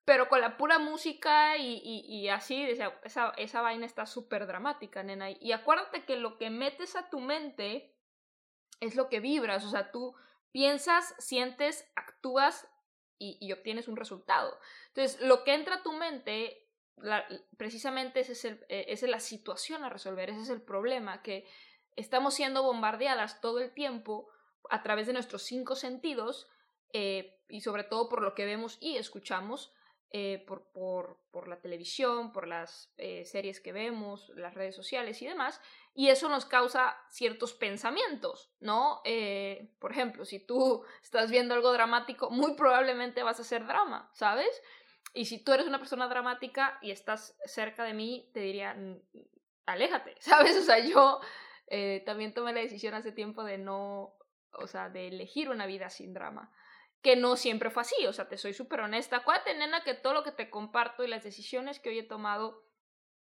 pero 0.06 0.28
con 0.28 0.42
la 0.42 0.58
pura 0.58 0.80
música 0.80 1.58
y, 1.58 1.82
y, 1.84 2.28
así, 2.30 2.62
esa, 2.64 2.94
esa 3.38 3.62
vaina 3.62 3.86
está 3.86 4.06
súper 4.06 4.48
dramática, 4.48 5.02
nena. 5.02 5.32
Y 5.32 5.52
acuérdate 5.54 6.04
que 6.04 6.18
lo 6.18 6.38
que 6.38 6.50
metes 6.50 6.96
a 6.96 7.10
tu 7.10 7.20
mente 7.20 7.96
es 8.82 8.96
lo 8.96 9.08
que 9.08 9.20
vibras, 9.20 9.64
o 9.64 9.70
sea, 9.70 9.92
tú 9.92 10.14
piensas, 10.52 11.16
sientes, 11.18 11.90
actúas 11.96 12.68
y, 13.20 13.52
obtienes 13.54 13.88
un 13.88 13.96
resultado. 13.96 14.60
Entonces, 14.90 15.22
lo 15.22 15.46
que 15.46 15.54
entra 15.54 15.76
a 15.76 15.84
tu 15.84 15.94
mente, 15.94 16.68
precisamente 17.58 18.20
ese 18.20 18.34
es, 18.34 18.46
el, 18.46 18.66
esa 18.68 19.06
es 19.06 19.12
la 19.12 19.22
situación 19.22 19.86
a 19.86 19.90
resolver, 19.90 20.30
ese 20.30 20.42
es 20.42 20.50
el 20.50 20.62
problema, 20.62 21.22
que 21.22 21.48
estamos 21.96 22.34
siendo 22.34 22.64
bombardeadas 22.64 23.40
todo 23.40 23.60
el 23.60 23.74
tiempo 23.74 24.30
a 24.70 24.84
través 24.84 25.08
de 25.08 25.14
nuestros 25.14 25.44
cinco 25.44 25.76
sentidos 25.76 26.50
eh, 26.92 27.40
y 27.48 27.62
sobre 27.62 27.84
todo 27.84 28.10
por 28.10 28.22
lo 28.22 28.36
que 28.36 28.46
vemos 28.46 28.78
y 28.82 28.98
escuchamos 28.98 29.74
eh, 30.16 30.44
por, 30.46 30.72
por, 30.72 31.18
por, 31.32 31.48
la 31.48 31.60
televisión, 31.60 32.32
por 32.32 32.48
las 32.48 32.94
eh, 32.98 33.26
series 33.26 33.60
que 33.60 33.72
vemos, 33.72 34.30
las 34.36 34.54
redes 34.54 34.76
sociales 34.76 35.20
y 35.24 35.26
demás, 35.26 35.60
y 35.96 36.10
eso 36.10 36.30
nos 36.30 36.46
causa 36.46 36.96
ciertos 37.10 37.56
pensamientos, 37.56 38.54
¿no? 38.60 39.02
Eh, 39.06 39.74
por 39.80 39.92
ejemplo, 39.92 40.24
si 40.24 40.38
tú 40.38 40.86
estás 41.02 41.32
viendo 41.32 41.56
algo 41.56 41.74
dramático, 41.74 42.30
muy 42.30 42.56
probablemente 42.56 43.24
vas 43.24 43.40
a 43.40 43.42
hacer 43.42 43.66
drama, 43.66 44.12
¿sabes? 44.14 44.62
Y 45.16 45.26
si 45.26 45.44
tú 45.44 45.52
eres 45.52 45.66
una 45.66 45.80
persona 45.80 46.08
dramática 46.08 46.78
y 46.84 46.92
estás 46.92 47.36
cerca 47.46 47.84
de 47.84 47.96
mí, 47.96 48.30
te 48.36 48.42
diría, 48.42 48.78
aléjate, 49.66 50.16
¿sabes? 50.20 50.56
O 50.58 50.62
sea, 50.62 50.78
yo 50.78 51.22
también 52.06 52.36
tomé 52.36 52.54
la 52.54 52.60
decisión 52.60 52.94
hace 52.94 53.12
tiempo 53.12 53.44
de 53.44 53.58
no 53.58 54.16
o 54.54 54.68
sea, 54.68 54.90
de 54.90 55.08
elegir 55.08 55.50
una 55.50 55.66
vida 55.66 55.90
sin 55.90 56.14
drama. 56.14 56.52
Que 57.04 57.16
no 57.16 57.36
siempre 57.36 57.70
fue 57.70 57.82
así, 57.82 58.08
o 58.08 58.14
sea, 58.14 58.28
te 58.28 58.38
soy 58.38 58.54
súper 58.54 58.82
honesta. 58.82 59.18
Acuérdate, 59.18 59.54
nena, 59.54 59.84
que 59.84 59.94
todo 59.94 60.14
lo 60.14 60.24
que 60.24 60.32
te 60.32 60.50
comparto 60.50 61.04
y 61.04 61.08
las 61.08 61.24
decisiones 61.24 61.80
que 61.80 61.90
hoy 61.90 62.00
he 62.00 62.04
tomado 62.04 62.64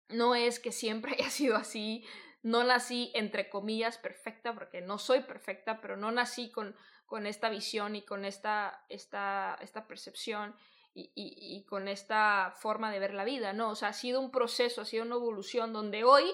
no 0.09 0.35
es 0.35 0.59
que 0.59 0.71
siempre 0.71 1.13
haya 1.17 1.29
sido 1.29 1.55
así. 1.55 2.05
No 2.41 2.63
nací, 2.63 3.11
entre 3.15 3.49
comillas, 3.49 3.97
perfecta, 3.97 4.53
porque 4.53 4.81
no 4.81 4.97
soy 4.97 5.21
perfecta, 5.21 5.79
pero 5.81 5.95
no 5.95 6.11
nací 6.11 6.51
con, 6.51 6.75
con 7.05 7.25
esta 7.25 7.49
visión 7.49 7.95
y 7.95 8.01
con 8.03 8.25
esta, 8.25 8.85
esta, 8.89 9.57
esta 9.61 9.87
percepción 9.87 10.55
y, 10.93 11.11
y, 11.15 11.65
con 11.65 11.87
esta 11.87 12.53
forma 12.57 12.91
de 12.91 12.99
ver 12.99 13.13
la 13.13 13.23
vida, 13.23 13.53
¿no? 13.53 13.69
O 13.69 13.75
sea, 13.75 13.89
ha 13.89 13.93
sido 13.93 14.19
un 14.19 14.31
proceso, 14.31 14.81
ha 14.81 14.85
sido 14.85 15.05
una 15.05 15.15
evolución 15.15 15.71
donde 15.71 16.03
hoy, 16.03 16.25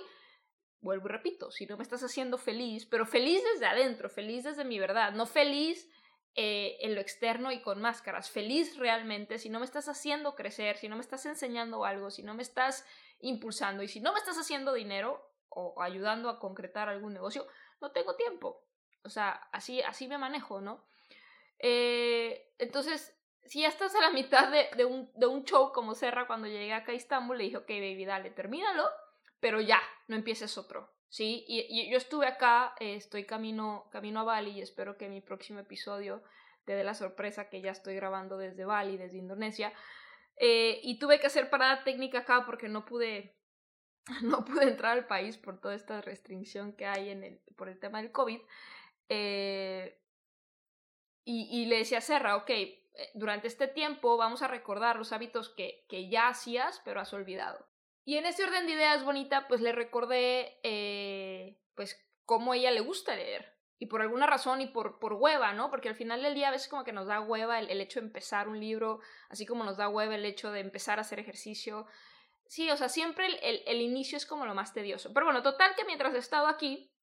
vuelvo 0.79 1.07
y 1.07 1.11
repito, 1.11 1.51
si 1.51 1.65
no 1.65 1.77
me 1.77 1.83
estás 1.83 2.03
haciendo 2.03 2.37
feliz, 2.37 2.85
pero 2.85 3.05
feliz 3.05 3.43
desde 3.53 3.65
adentro, 3.65 4.09
feliz 4.09 4.43
desde 4.43 4.63
mi 4.63 4.79
verdad, 4.79 5.11
no 5.13 5.25
feliz 5.25 5.89
eh, 6.35 6.77
en 6.81 6.95
lo 6.95 7.01
externo 7.01 7.51
y 7.51 7.61
con 7.61 7.81
máscaras, 7.81 8.29
feliz 8.29 8.77
realmente 8.77 9.39
si 9.39 9.49
no 9.49 9.59
me 9.59 9.65
estás 9.65 9.87
haciendo 9.87 10.35
crecer, 10.35 10.77
si 10.77 10.89
no 10.89 10.95
me 10.95 11.01
estás 11.01 11.25
enseñando 11.25 11.85
algo, 11.85 12.11
si 12.11 12.23
no 12.23 12.33
me 12.33 12.43
estás 12.43 12.85
impulsando 13.19 13.83
y 13.83 13.87
si 13.87 14.01
no 14.01 14.11
me 14.11 14.19
estás 14.19 14.37
haciendo 14.37 14.73
dinero 14.73 15.31
o 15.49 15.81
ayudando 15.81 16.29
a 16.29 16.39
concretar 16.39 16.89
algún 16.89 17.13
negocio, 17.13 17.47
no 17.79 17.91
tengo 17.91 18.15
tiempo. 18.15 18.61
O 19.03 19.09
sea, 19.09 19.31
así, 19.51 19.81
así 19.81 20.07
me 20.07 20.17
manejo, 20.17 20.59
¿no? 20.59 20.85
Eh, 21.59 22.53
entonces, 22.57 23.15
si 23.45 23.61
ya 23.61 23.69
estás 23.69 23.95
a 23.95 24.01
la 24.01 24.11
mitad 24.11 24.51
de, 24.75 24.85
un, 24.85 25.09
de, 25.15 25.27
un, 25.27 25.45
show 25.45 25.71
como 25.71 25.95
Serra 25.95 26.27
cuando 26.27 26.47
llegué 26.47 26.73
acá 26.73 26.91
a 26.91 26.95
Istambul, 26.95 27.37
le 27.37 27.45
dije, 27.45 27.57
ok, 27.57 27.69
baby, 27.69 28.05
dale, 28.05 28.31
termínalo, 28.31 28.89
pero 29.39 29.61
ya, 29.61 29.81
no 30.07 30.15
empieces 30.15 30.57
otro, 30.57 30.91
¿sí? 31.09 31.45
Y, 31.47 31.65
y 31.69 31.89
yo 31.89 31.97
estuve 31.97 32.27
acá, 32.27 32.75
eh, 32.79 32.95
estoy 32.95 33.25
camino, 33.25 33.87
camino 33.91 34.21
a 34.21 34.23
Bali 34.23 34.51
y 34.51 34.61
espero 34.61 34.97
que 34.97 35.09
mi 35.09 35.21
próximo 35.21 35.59
episodio 35.59 36.23
te 36.65 36.73
dé 36.73 36.83
la 36.83 36.93
sorpresa 36.93 37.49
que 37.49 37.61
ya 37.61 37.71
estoy 37.71 37.95
grabando 37.95 38.37
desde 38.37 38.65
Bali, 38.65 38.97
desde 38.97 39.17
Indonesia. 39.17 39.73
Eh, 40.37 40.79
y 40.83 40.99
tuve 40.99 41.19
que 41.19 41.27
hacer 41.27 41.49
parada 41.49 41.83
técnica 41.83 42.19
acá 42.19 42.43
porque 42.45 42.67
no 42.67 42.85
pude, 42.85 43.37
no 44.23 44.43
pude 44.43 44.63
entrar 44.69 44.93
al 44.93 45.07
país 45.07 45.37
por 45.37 45.59
toda 45.59 45.75
esta 45.75 46.01
restricción 46.01 46.73
que 46.73 46.85
hay 46.85 47.09
en 47.09 47.23
el, 47.23 47.39
por 47.55 47.69
el 47.69 47.79
tema 47.79 48.01
del 48.01 48.11
COVID. 48.11 48.41
Eh, 49.09 50.01
y, 51.23 51.47
y, 51.51 51.65
le 51.65 51.77
decía 51.77 51.99
a 51.99 52.01
Serra, 52.01 52.35
ok, 52.35 52.51
durante 53.13 53.47
este 53.47 53.67
tiempo 53.67 54.17
vamos 54.17 54.41
a 54.41 54.47
recordar 54.47 54.97
los 54.97 55.11
hábitos 55.11 55.49
que, 55.49 55.85
que 55.89 56.07
ya 56.09 56.27
hacías, 56.27 56.81
pero 56.85 56.99
has 56.99 57.13
olvidado. 57.13 57.65
Y 58.05 58.17
en 58.17 58.25
ese 58.25 58.43
orden 58.43 58.67
de 58.67 58.73
ideas 58.73 59.03
bonita, 59.03 59.47
pues 59.47 59.61
le 59.61 59.71
recordé, 59.71 60.59
eh, 60.63 61.59
pues, 61.73 61.99
cómo 62.25 62.53
ella 62.53 62.71
le 62.71 62.81
gusta 62.81 63.15
leer. 63.15 63.53
Y 63.77 63.87
por 63.87 64.01
alguna 64.01 64.27
razón 64.27 64.61
y 64.61 64.67
por, 64.67 64.99
por 64.99 65.13
hueva, 65.13 65.51
¿no? 65.53 65.69
Porque 65.69 65.89
al 65.89 65.95
final 65.95 66.21
del 66.21 66.35
día 66.35 66.47
a 66.47 66.51
veces 66.51 66.69
como 66.69 66.83
que 66.83 66.93
nos 66.93 67.07
da 67.07 67.19
hueva 67.19 67.59
el, 67.59 67.81
hecho 67.81 67.99
de 67.99 68.05
empezar 68.05 68.47
un 68.47 68.59
libro, 68.59 68.99
así 69.29 69.45
como 69.45 69.65
nos 69.65 69.75
da 69.75 69.89
hueva 69.89 70.15
el 70.15 70.23
hecho 70.23 70.51
de 70.51 70.61
empezar 70.61 70.99
a 70.99 71.01
hacer 71.01 71.19
ejercicio. 71.19 71.87
Sí, 72.47 72.69
o 72.69 72.77
sea, 72.77 72.89
siempre 72.89 73.25
el, 73.25 73.39
el, 73.41 73.63
el 73.65 73.81
inicio 73.81 74.17
es 74.17 74.25
como 74.25 74.45
lo 74.45 74.53
más 74.53 74.73
tedioso. 74.73 75.11
Pero 75.13 75.25
bueno, 75.25 75.41
total 75.41 75.75
que 75.75 75.83
mientras 75.83 76.13
he 76.13 76.19
estado 76.19 76.47
aquí, 76.47 76.93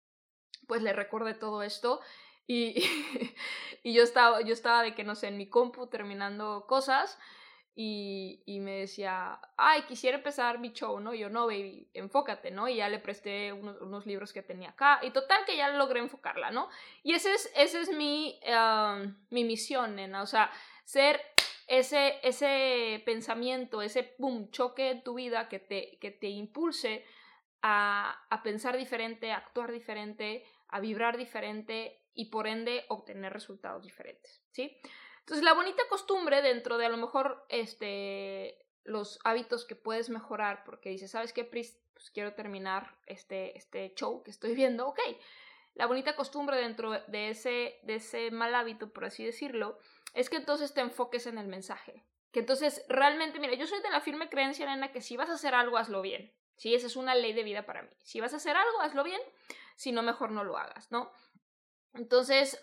pues 0.66 0.82
le 0.82 0.92
recordé 0.92 1.34
todo 1.34 1.62
esto 1.62 2.00
y, 2.46 2.84
y 3.82 3.92
yo, 3.92 4.02
estaba, 4.02 4.40
yo 4.42 4.52
estaba 4.52 4.82
de 4.82 4.94
que, 4.94 5.04
no 5.04 5.14
sé, 5.14 5.28
en 5.28 5.36
mi 5.36 5.48
compu 5.48 5.88
terminando 5.88 6.66
cosas 6.66 7.18
y, 7.74 8.42
y, 8.44 8.60
me 8.60 8.80
decía, 8.80 9.40
ay, 9.56 9.82
quisiera 9.82 10.18
empezar 10.18 10.58
mi 10.58 10.72
show, 10.72 11.00
¿no? 11.00 11.14
yo, 11.14 11.30
no, 11.30 11.46
baby, 11.46 11.88
enfócate, 11.94 12.50
¿no? 12.50 12.68
Y 12.68 12.76
ya 12.76 12.88
le 12.90 12.98
presté 12.98 13.52
unos, 13.52 13.80
unos 13.80 14.04
libros 14.04 14.32
que 14.34 14.42
tenía 14.42 14.70
acá 14.70 15.00
y 15.02 15.10
total 15.10 15.46
que 15.46 15.56
ya 15.56 15.70
logré 15.70 16.00
enfocarla, 16.00 16.50
¿no? 16.50 16.68
Y 17.02 17.14
ese 17.14 17.32
es, 17.32 17.50
ese 17.56 17.80
es 17.80 17.90
mi, 17.90 18.38
mi 19.30 19.44
misión, 19.44 19.96
nena, 19.96 20.20
o 20.22 20.26
sea, 20.26 20.50
ser 20.84 21.22
ese, 21.66 22.18
ese 22.22 23.02
pensamiento, 23.06 23.80
ese 23.80 24.14
boom, 24.18 24.50
choque 24.50 24.90
en 24.90 25.02
tu 25.02 25.14
vida 25.14 25.48
que 25.48 25.58
te, 25.58 25.96
que 25.98 26.10
te 26.10 26.28
impulse 26.28 27.06
a, 27.62 28.22
a 28.28 28.42
pensar 28.42 28.76
diferente, 28.76 29.32
a 29.32 29.38
actuar 29.38 29.72
diferente, 29.72 30.44
a 30.68 30.80
vibrar 30.80 31.16
diferente 31.16 32.02
y 32.12 32.26
por 32.26 32.46
ende 32.46 32.84
obtener 32.88 33.32
resultados 33.32 33.82
diferentes, 33.82 34.42
¿sí? 34.50 34.76
Entonces 35.22 35.44
la 35.44 35.54
bonita 35.54 35.82
costumbre 35.88 36.42
dentro 36.42 36.78
de 36.78 36.86
a 36.86 36.88
lo 36.88 36.96
mejor 36.96 37.44
este 37.48 38.58
los 38.84 39.20
hábitos 39.24 39.64
que 39.64 39.76
puedes 39.76 40.10
mejorar 40.10 40.64
porque 40.64 40.90
dices, 40.90 41.12
¿sabes 41.12 41.32
qué, 41.32 41.44
Pris? 41.44 41.78
Pues 41.94 42.10
quiero 42.10 42.34
terminar 42.34 42.96
este, 43.06 43.56
este 43.56 43.94
show 43.94 44.22
que 44.22 44.30
estoy 44.30 44.54
viendo, 44.54 44.88
ok. 44.88 44.98
La 45.74 45.86
bonita 45.86 46.16
costumbre 46.16 46.56
dentro 46.56 46.90
de 46.90 47.30
ese, 47.30 47.78
de 47.84 47.94
ese 47.96 48.30
mal 48.30 48.54
hábito, 48.54 48.92
por 48.92 49.04
así 49.04 49.24
decirlo, 49.24 49.78
es 50.14 50.28
que 50.28 50.36
entonces 50.36 50.74
te 50.74 50.80
enfoques 50.80 51.26
en 51.26 51.38
el 51.38 51.46
mensaje. 51.46 52.04
Que 52.32 52.40
entonces 52.40 52.84
realmente, 52.88 53.38
mira, 53.38 53.54
yo 53.54 53.66
soy 53.66 53.80
de 53.80 53.90
la 53.90 54.00
firme 54.00 54.28
creencia, 54.28 54.66
nena, 54.66 54.90
que 54.90 55.00
si 55.00 55.16
vas 55.16 55.30
a 55.30 55.34
hacer 55.34 55.54
algo, 55.54 55.78
hazlo 55.78 56.02
bien. 56.02 56.32
Sí, 56.56 56.74
esa 56.74 56.86
es 56.86 56.96
una 56.96 57.14
ley 57.14 57.32
de 57.32 57.42
vida 57.42 57.64
para 57.64 57.82
mí. 57.82 57.90
Si 58.02 58.20
vas 58.20 58.34
a 58.34 58.36
hacer 58.36 58.56
algo, 58.56 58.80
hazlo 58.80 59.04
bien. 59.04 59.20
Si 59.76 59.92
no, 59.92 60.02
mejor 60.02 60.30
no 60.30 60.44
lo 60.44 60.58
hagas, 60.58 60.90
¿no? 60.90 61.12
Entonces, 61.94 62.60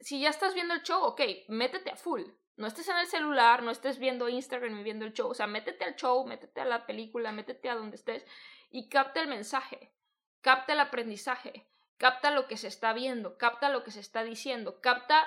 si 0.00 0.20
ya 0.20 0.30
estás 0.30 0.54
viendo 0.54 0.74
el 0.74 0.82
show, 0.82 1.02
ok, 1.02 1.20
métete 1.48 1.90
a 1.90 1.96
full. 1.96 2.22
No 2.56 2.66
estés 2.66 2.88
en 2.88 2.96
el 2.96 3.06
celular, 3.06 3.62
no 3.62 3.70
estés 3.70 3.98
viendo 3.98 4.28
Instagram 4.28 4.80
y 4.80 4.82
viendo 4.82 5.04
el 5.04 5.12
show. 5.12 5.28
O 5.30 5.34
sea, 5.34 5.46
métete 5.46 5.84
al 5.84 5.96
show, 5.96 6.26
métete 6.26 6.60
a 6.60 6.64
la 6.64 6.86
película, 6.86 7.32
métete 7.32 7.68
a 7.68 7.74
donde 7.74 7.96
estés 7.96 8.24
y 8.70 8.88
capta 8.88 9.20
el 9.20 9.28
mensaje, 9.28 9.92
capta 10.40 10.72
el 10.72 10.80
aprendizaje, 10.80 11.66
capta 11.98 12.30
lo 12.30 12.46
que 12.46 12.56
se 12.56 12.68
está 12.68 12.92
viendo, 12.92 13.36
capta 13.36 13.68
lo 13.68 13.84
que 13.84 13.90
se 13.90 14.00
está 14.00 14.24
diciendo, 14.24 14.80
capta 14.80 15.26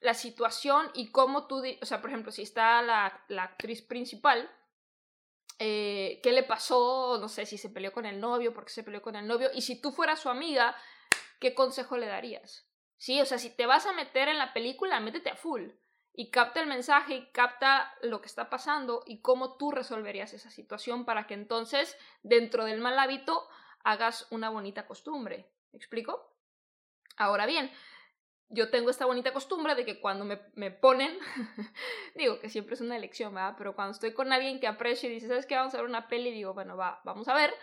la 0.00 0.14
situación 0.14 0.90
y 0.94 1.10
cómo 1.10 1.46
tú, 1.46 1.62
o 1.80 1.86
sea, 1.86 2.00
por 2.00 2.10
ejemplo, 2.10 2.30
si 2.30 2.42
está 2.42 2.80
la, 2.82 3.24
la 3.28 3.44
actriz 3.44 3.82
principal, 3.82 4.48
eh, 5.58 6.20
qué 6.22 6.30
le 6.30 6.44
pasó, 6.44 7.18
no 7.20 7.28
sé 7.28 7.44
si 7.44 7.58
se 7.58 7.70
peleó 7.70 7.92
con 7.92 8.06
el 8.06 8.20
novio, 8.20 8.54
por 8.54 8.64
qué 8.64 8.70
se 8.70 8.84
peleó 8.84 9.02
con 9.02 9.16
el 9.16 9.26
novio, 9.26 9.50
y 9.52 9.62
si 9.62 9.80
tú 9.80 9.90
fueras 9.90 10.20
su 10.20 10.28
amiga, 10.28 10.76
¿qué 11.40 11.54
consejo 11.54 11.96
le 11.96 12.06
darías? 12.06 12.67
Sí, 12.98 13.20
o 13.20 13.26
sea, 13.26 13.38
si 13.38 13.50
te 13.50 13.66
vas 13.66 13.86
a 13.86 13.92
meter 13.92 14.28
en 14.28 14.38
la 14.38 14.52
película, 14.52 15.00
métete 15.00 15.30
a 15.30 15.36
full 15.36 15.70
y 16.12 16.30
capta 16.30 16.60
el 16.60 16.66
mensaje 16.66 17.14
y 17.14 17.30
capta 17.30 17.94
lo 18.02 18.20
que 18.20 18.26
está 18.26 18.50
pasando 18.50 19.04
y 19.06 19.20
cómo 19.22 19.56
tú 19.56 19.70
resolverías 19.70 20.32
esa 20.32 20.50
situación 20.50 21.04
para 21.04 21.28
que 21.28 21.34
entonces, 21.34 21.96
dentro 22.24 22.64
del 22.64 22.80
mal 22.80 22.98
hábito, 22.98 23.48
hagas 23.84 24.26
una 24.30 24.50
bonita 24.50 24.86
costumbre. 24.86 25.48
¿Me 25.72 25.76
explico? 25.76 26.34
Ahora 27.16 27.46
bien, 27.46 27.70
yo 28.48 28.70
tengo 28.70 28.90
esta 28.90 29.06
bonita 29.06 29.32
costumbre 29.32 29.76
de 29.76 29.84
que 29.84 30.00
cuando 30.00 30.24
me, 30.24 30.40
me 30.54 30.72
ponen, 30.72 31.18
digo 32.16 32.40
que 32.40 32.50
siempre 32.50 32.74
es 32.74 32.80
una 32.80 32.96
elección, 32.96 33.34
¿verdad? 33.34 33.54
Pero 33.56 33.76
cuando 33.76 33.92
estoy 33.92 34.12
con 34.12 34.32
alguien 34.32 34.58
que 34.58 34.66
aprecio 34.66 35.08
y 35.08 35.14
dice, 35.14 35.28
¿sabes 35.28 35.46
qué? 35.46 35.54
Vamos 35.54 35.74
a 35.74 35.78
ver 35.78 35.86
una 35.86 36.08
peli, 36.08 36.32
digo, 36.32 36.52
bueno, 36.52 36.76
va, 36.76 37.00
vamos 37.04 37.28
a 37.28 37.34
ver. 37.34 37.54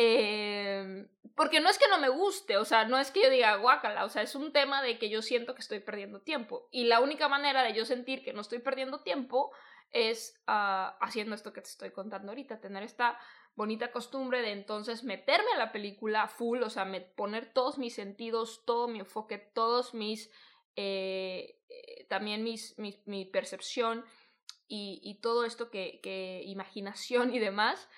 Eh, 0.00 1.08
porque 1.34 1.58
no 1.58 1.68
es 1.68 1.76
que 1.76 1.88
no 1.88 1.98
me 1.98 2.08
guste, 2.08 2.56
o 2.56 2.64
sea, 2.64 2.84
no 2.84 2.98
es 2.98 3.10
que 3.10 3.20
yo 3.20 3.30
diga 3.30 3.56
guácala, 3.56 4.04
o 4.04 4.08
sea, 4.08 4.22
es 4.22 4.36
un 4.36 4.52
tema 4.52 4.80
de 4.80 4.96
que 4.96 5.10
yo 5.10 5.22
siento 5.22 5.56
que 5.56 5.60
estoy 5.60 5.80
perdiendo 5.80 6.20
tiempo. 6.20 6.68
Y 6.70 6.84
la 6.84 7.00
única 7.00 7.28
manera 7.28 7.64
de 7.64 7.74
yo 7.74 7.84
sentir 7.84 8.22
que 8.22 8.32
no 8.32 8.40
estoy 8.40 8.60
perdiendo 8.60 9.00
tiempo 9.00 9.50
es 9.90 10.40
uh, 10.46 10.94
haciendo 11.00 11.34
esto 11.34 11.52
que 11.52 11.62
te 11.62 11.68
estoy 11.70 11.90
contando 11.90 12.30
ahorita, 12.30 12.60
tener 12.60 12.84
esta 12.84 13.18
bonita 13.56 13.90
costumbre 13.90 14.40
de 14.40 14.52
entonces 14.52 15.02
meterme 15.02 15.50
a 15.54 15.58
la 15.58 15.72
película 15.72 16.28
full, 16.28 16.62
o 16.62 16.70
sea, 16.70 16.86
poner 17.16 17.52
todos 17.52 17.76
mis 17.76 17.94
sentidos, 17.94 18.62
todo 18.64 18.86
mi 18.86 19.00
enfoque, 19.00 19.38
todos 19.38 19.94
mis, 19.94 20.30
eh, 20.76 21.58
eh, 21.68 22.06
también 22.08 22.44
mis, 22.44 22.78
mi 22.78 23.24
percepción 23.24 24.04
y, 24.68 25.18
todo 25.22 25.44
esto 25.44 25.70
que, 25.70 26.42
imaginación 26.44 27.34
y 27.34 27.38
demás, 27.38 27.88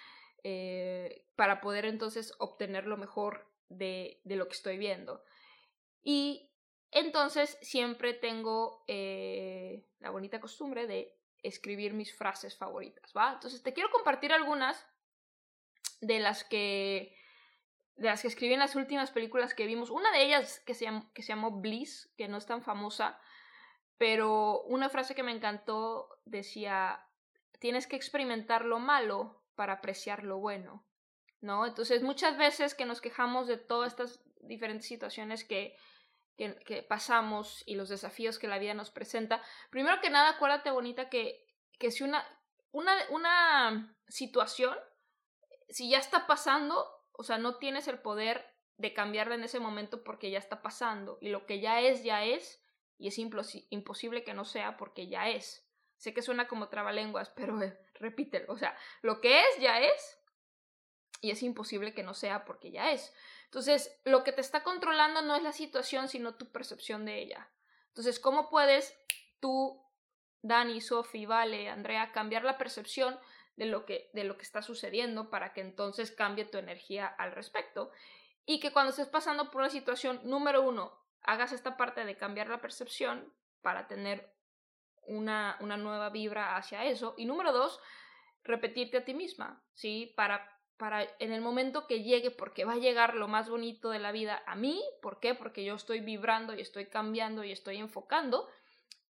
eh, 0.45 1.27
para 1.37 1.61
poder 1.61 1.85
entonces 1.85 2.35
obtener 2.39 2.87
lo 2.87 2.97
mejor 2.97 3.51
de, 3.69 4.21
de, 4.25 4.37
lo 4.37 4.49
que 4.49 4.55
estoy 4.55 4.79
viendo. 4.79 5.23
Y 6.03 6.51
entonces 6.91 7.59
siempre 7.63 8.15
tengo 8.15 8.85
eh, 8.89 9.87
la 10.01 10.11
bonita 10.11 10.41
costumbre 10.41 10.87
de 10.87 11.17
escribir 11.43 11.95
mis 11.95 12.15
frases 12.15 12.57
favoritas, 12.57 13.13
¿va? 13.17 13.33
Entonces 13.35 13.63
te 13.63 13.73
quiero 13.73 13.91
compartir 13.91 14.33
algunas 14.33 14.87
de 16.01 16.19
las 16.21 16.45
que 16.45 17.17
de 17.97 18.09
las 18.09 18.23
que 18.23 18.29
escribí 18.29 18.55
en 18.55 18.61
las 18.61 18.77
últimas 18.77 19.11
películas 19.11 19.53
que 19.53 19.67
vimos. 19.67 19.91
Una 19.91 20.11
de 20.11 20.25
ellas 20.25 20.61
que 20.61 20.73
se, 20.73 20.87
llamó, 20.87 21.13
que 21.13 21.23
se 21.23 21.29
llamó 21.29 21.61
Bliss, 21.61 22.11
que 22.17 22.29
no 22.29 22.39
es 22.39 22.47
tan 22.47 22.63
famosa, 22.63 23.21
pero 23.99 24.63
una 24.63 24.89
frase 24.89 25.15
que 25.15 25.23
me 25.23 25.33
encantó 25.33 26.09
decía, 26.25 27.07
tienes 27.59 27.87
que 27.87 27.97
experimentar 27.97 28.65
lo 28.65 28.79
malo 28.79 29.40
para 29.61 29.75
apreciar 29.75 30.25
lo 30.25 30.39
bueno, 30.39 30.87
¿no? 31.43 31.67
Entonces 31.67 32.03
muchas 32.03 32.39
veces 32.39 32.75
que 32.75 32.87
nos 32.87 33.03
quejamos 33.03 33.47
de 33.47 33.59
todas 33.59 33.93
estas 33.93 34.23
diferentes 34.41 34.89
situaciones 34.89 35.45
que, 35.45 35.77
que, 36.39 36.83
pasamos 36.89 37.63
y 37.67 37.75
los 37.75 37.91
desafíos 37.91 38.39
que 38.39 38.49
la 38.49 38.57
vida 38.57 38.73
nos 38.73 38.91
presenta, 38.91 39.43
primero 39.69 40.01
que 40.01 40.09
nada 40.09 40.31
acuérdate 40.31 40.71
bonita 40.71 41.11
que, 41.11 41.47
que 41.79 41.91
si 41.91 42.05
una, 42.05 42.25
una, 42.73 42.95
una 43.11 43.95
situación 44.09 44.75
si 45.69 45.91
ya 45.91 45.99
está 45.99 46.27
pasando, 46.27 46.89
o 47.13 47.23
sea, 47.23 47.37
no 47.37 47.57
tienes 47.57 47.87
el 47.87 47.99
poder 47.99 48.43
de 48.79 48.95
cambiarla 48.95 49.35
en 49.35 49.45
ese 49.45 49.61
momento 49.61 50.03
porque 50.03 50.31
ya 50.31 50.39
está 50.39 50.63
pasando. 50.63 51.19
Y 51.21 51.29
lo 51.29 51.45
que 51.45 51.61
ya 51.61 51.83
es, 51.83 52.03
ya 52.03 52.25
es, 52.25 52.65
y 52.97 53.09
es 53.09 53.19
imposible 53.19 54.25
que 54.25 54.33
no 54.33 54.47
sea 54.47 54.79
porque 54.79 55.09
ya 55.09 55.29
es. 55.29 55.69
Sé 55.99 56.15
que 56.15 56.23
suena 56.23 56.49
como 56.49 56.71
trabalenguas, 56.71 57.29
pero 57.37 57.61
eh, 57.63 57.79
repítelo. 58.01 58.53
O 58.53 58.57
sea, 58.57 58.77
lo 59.03 59.21
que 59.21 59.41
es, 59.41 59.59
ya 59.61 59.81
es, 59.81 60.19
y 61.21 61.31
es 61.31 61.43
imposible 61.43 61.95
que 61.95 62.03
no 62.03 62.15
sea 62.15 62.45
porque 62.45 62.71
ya 62.71 62.91
es. 62.91 63.15
Entonces, 63.45 64.01
lo 64.05 64.25
que 64.25 64.33
te 64.33 64.41
está 64.41 64.63
controlando 64.63 65.23
no 65.23 65.37
es 65.37 65.43
la 65.43 65.53
situación, 65.53 66.09
sino 66.09 66.35
tu 66.35 66.51
percepción 66.51 67.05
de 67.05 67.19
ella. 67.19 67.51
Entonces, 67.89 68.19
¿cómo 68.19 68.49
puedes 68.49 68.97
tú, 69.41 69.83
Dani, 70.43 70.81
Sofi, 70.81 71.27
Vale, 71.27 71.69
Andrea, 71.69 72.13
cambiar 72.13 72.45
la 72.45 72.59
percepción 72.59 73.19
de 73.57 73.67
lo, 73.67 73.85
que, 73.85 74.11
de 74.15 74.25
lo 74.25 74.37
que 74.37 74.45
está 74.45 74.63
sucediendo 74.63 75.29
para 75.29 75.53
que 75.53 75.61
entonces 75.61 76.11
cambie 76.11 76.45
tu 76.47 76.59
energía 76.59 77.07
al 77.07 77.33
respecto? 77.33 77.91
Y 78.47 78.61
que 78.61 78.73
cuando 78.73 78.91
estés 78.91 79.09
pasando 79.09 79.51
por 79.51 79.61
una 79.61 79.71
situación, 79.71 80.21
número 80.25 80.63
uno, 80.63 80.99
hagas 81.23 81.53
esta 81.53 81.77
parte 81.77 82.05
de 82.05 82.17
cambiar 82.17 82.49
la 82.49 82.61
percepción 82.61 83.33
para 83.61 83.87
tener 83.87 84.33
una, 85.07 85.57
una 85.61 85.77
nueva 85.77 86.11
vibra 86.11 86.57
hacia 86.57 86.85
eso. 86.85 87.15
Y 87.17 87.27
número 87.27 87.53
dos, 87.53 87.81
repetirte 88.45 88.99
a 88.99 89.05
ti 89.05 89.15
misma, 89.15 89.63
¿sí? 89.75 90.13
Para 90.17 90.61
para 90.81 91.07
en 91.19 91.31
el 91.35 91.43
momento 91.43 91.87
que 91.87 92.03
llegue, 92.03 92.31
porque 92.31 92.65
va 92.65 92.73
a 92.73 92.79
llegar 92.79 93.15
lo 93.15 93.29
más 93.29 93.51
bonito 93.51 93.91
de 93.91 93.99
la 93.99 94.13
vida 94.13 94.43
a 94.47 94.57
mí, 94.57 94.83
¿por 95.03 95.21
qué? 95.21 95.35
Porque 95.35 95.63
yo 95.63 95.75
estoy 95.75 96.01
vibrando 96.01 96.55
y 96.55 96.63
estoy 96.63 96.87
cambiando 96.87 97.45
y 97.45 97.53
estoy 97.53 97.77
enfocando, 97.77 98.49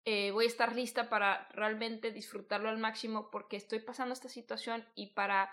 eh, 0.06 0.30
voy 0.30 0.46
a 0.46 0.48
estar 0.48 0.76
lista 0.76 1.10
para 1.10 1.48
realmente 1.54 2.12
disfrutarlo 2.12 2.70
al 2.70 2.78
máximo 2.78 3.32
porque 3.32 3.58
estoy 3.58 3.80
pasando 3.80 4.14
esta 4.14 4.30
situación 4.30 4.88
y 4.94 5.16
para 5.16 5.52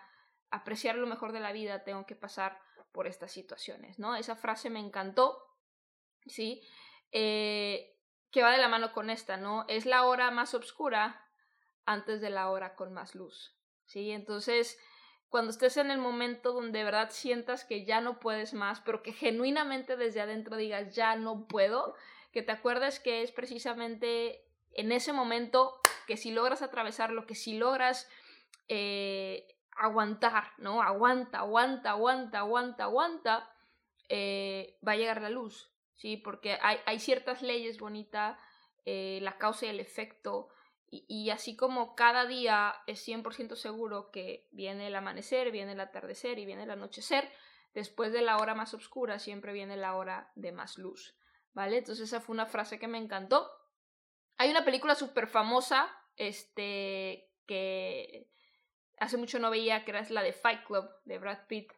apreciar 0.51 0.97
lo 0.97 1.07
mejor 1.07 1.33
de 1.33 1.41
la 1.41 1.51
vida 1.51 1.83
tengo 1.83 2.05
que 2.05 2.15
pasar 2.15 2.61
por 2.93 3.07
estas 3.07 3.33
situaciones, 3.33 3.99
¿no? 3.99 4.15
Esa 4.15 4.37
frase 4.37 4.69
me 4.69 4.81
encantó, 4.81 5.43
¿sí? 6.27 6.61
Eh, 7.11 7.97
que 8.33 8.43
va 8.43 8.51
de 8.51 8.59
la 8.59 8.69
mano 8.69 8.93
con 8.93 9.11
esta, 9.11 9.37
¿no? 9.37 9.65
Es 9.69 9.87
la 9.87 10.05
hora 10.05 10.31
más 10.31 10.55
oscura 10.55 11.25
antes 11.85 12.21
de 12.21 12.31
la 12.31 12.51
hora 12.51 12.75
con 12.75 12.93
más 12.93 13.15
luz, 13.15 13.55
¿sí? 13.85 14.11
Entonces, 14.11 14.79
cuando 15.29 15.51
estés 15.51 15.77
en 15.77 15.91
el 15.91 15.99
momento 15.99 16.53
donde 16.53 16.79
de 16.79 16.85
verdad 16.85 17.11
sientas 17.11 17.65
que 17.65 17.85
ya 17.85 18.01
no 18.01 18.19
puedes 18.19 18.55
más, 18.55 18.81
pero 18.81 19.03
que 19.03 19.12
genuinamente 19.12 19.97
desde 19.97 20.23
adentro 20.23 20.57
digas 20.57 20.95
ya 20.95 21.15
no 21.17 21.47
puedo, 21.47 21.95
que 22.33 22.43
te 22.43 22.53
acuerdes 22.53 23.01
que 23.01 23.23
es 23.23 23.33
precisamente 23.33 24.45
en 24.73 24.93
ese 24.93 25.12
momento 25.12 25.79
que 26.07 26.17
si 26.17 26.31
logras 26.31 26.62
atravesarlo, 26.62 27.27
que 27.27 27.35
si 27.35 27.59
logras 27.59 28.09
eh, 28.69 29.47
aguantar, 29.77 30.53
¿no? 30.59 30.83
Aguanta, 30.83 31.39
aguanta, 31.41 31.91
aguanta, 31.91 32.39
aguanta, 32.39 32.85
aguanta, 32.85 33.55
eh, 34.09 34.79
va 34.87 34.93
a 34.93 34.97
llegar 34.97 35.21
la 35.21 35.31
luz, 35.31 35.72
¿sí? 36.03 36.17
Porque 36.17 36.59
hay, 36.61 36.99
ciertas 36.99 37.43
leyes 37.43 37.79
bonitas, 37.79 38.37
eh, 38.85 39.21
la 39.23 39.39
causa 39.39 39.67
y 39.67 39.69
el 39.69 39.79
efecto, 39.79 40.49
y, 40.91 41.31
así 41.31 41.57
como 41.57 41.95
cada 41.95 42.27
día 42.27 42.75
es 42.87 43.09
100% 43.09 43.55
seguro 43.55 44.11
que 44.11 44.47
viene 44.51 44.89
el 44.89 44.97
amanecer, 44.97 45.51
viene 45.51 45.73
el 45.73 45.81
atardecer 45.81 46.39
y 46.39 46.45
viene 46.45 46.65
el 46.65 46.71
anochecer, 46.71 47.31
después 47.73 48.13
de 48.13 48.21
la 48.21 48.37
hora 48.37 48.55
más 48.55 48.75
oscura 48.75 49.19
siempre 49.19 49.55
viene 49.55 49.77
la 49.77 49.97
hora 49.97 50.31
de 50.35 50.53
más 50.53 50.77
luz, 50.77 51.17
¿vale? 51.55 51.79
Entonces 51.79 52.09
esa 52.09 52.21
fue 52.21 52.35
una 52.35 52.45
frase 52.45 52.79
que 52.79 52.89
me 52.89 52.99
encantó. 52.99 53.49
Hay 54.37 54.51
una 54.51 54.67
película 54.67 54.95
súper 54.95 55.29
famosa, 55.29 55.89
este, 56.17 57.31
que 57.47 58.29
hace 58.99 59.17
mucho 59.17 59.39
no 59.39 59.51
veía, 59.51 59.87
que 59.87 59.93
era 59.93 60.07
la 60.11 60.23
de 60.23 60.35
Fight 60.35 60.65
Club, 60.67 60.91
de 61.07 61.19
Brad 61.19 61.47
Pitt, 61.47 61.73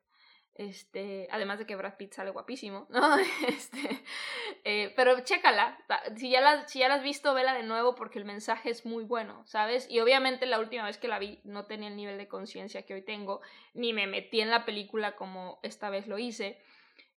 este, 0.55 1.27
además 1.33 1.59
de 1.59 1.67
que 1.67 1.75
Brad 1.75 1.97
Pitt 1.97 2.13
sale 2.13 2.31
guapísimo, 2.31 2.87
¿no? 2.91 3.17
Este, 3.49 4.05
eh, 4.65 4.93
pero 4.95 5.19
chécala, 5.21 5.79
si 6.17 6.31
ya, 6.31 6.41
la, 6.41 6.69
si 6.69 6.79
ya 6.79 6.89
la 6.89 6.95
has 6.95 7.03
visto, 7.03 7.35
vela 7.35 7.55
de 7.55 7.65
nuevo 7.65 7.95
porque 7.95 8.19
el 8.19 8.25
mensaje 8.25 8.71
es 8.71 8.87
muy 8.87 9.05
bueno, 9.05 9.45
¿sabes? 9.47 9.89
Y 9.91 10.01
obviamente 10.01 10.47
la 10.47 10.61
última 10.61 10.87
vez 10.87 10.99
que 10.99 11.09
la 11.09 11.19
vi 11.19 11.41
no 11.45 11.67
tenía 11.67 11.89
el 11.89 11.97
nivel 11.97 12.19
de 12.19 12.29
conciencia 12.29 12.87
que 12.87 12.95
hoy 12.95 13.03
tengo, 13.03 13.41
ni 13.75 13.93
me 13.93 14.07
metí 14.07 14.41
en 14.41 14.51
la 14.51 14.65
película 14.65 15.17
como 15.17 15.59
esta 15.63 15.91
vez 15.91 16.07
lo 16.07 16.19
hice. 16.19 16.63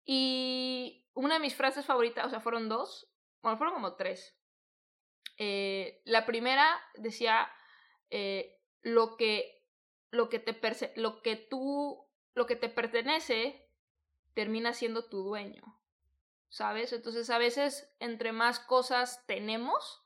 Y 0.05 1.07
una 1.15 1.35
de 1.35 1.41
mis 1.41 1.55
frases 1.55 1.85
favoritas, 1.85 2.27
o 2.27 2.31
sea, 2.31 2.41
fueron 2.41 2.69
dos, 2.69 3.13
bueno, 3.43 3.59
fueron 3.59 3.75
como 3.75 3.97
tres. 3.97 4.35
Eh, 5.39 6.01
la 6.05 6.25
primera 6.25 6.81
decía, 6.95 7.51
eh, 8.09 8.59
lo 8.81 9.17
que, 9.17 9.63
lo 10.11 10.31
que 10.31 10.39
te 10.39 10.57
lo 10.97 11.21
que 11.21 11.37
tú 11.37 12.06
lo 12.37 12.47
que 12.47 12.55
te 12.55 12.69
pertenece 12.69 13.67
termina 14.35 14.75
siendo 14.75 15.07
tu 15.07 15.23
dueño, 15.23 15.63
¿sabes? 16.51 16.93
Entonces 16.93 17.31
a 17.31 17.39
veces 17.39 17.91
entre 17.99 18.31
más 18.33 18.61
cosas 18.61 19.25
tenemos, 19.27 20.05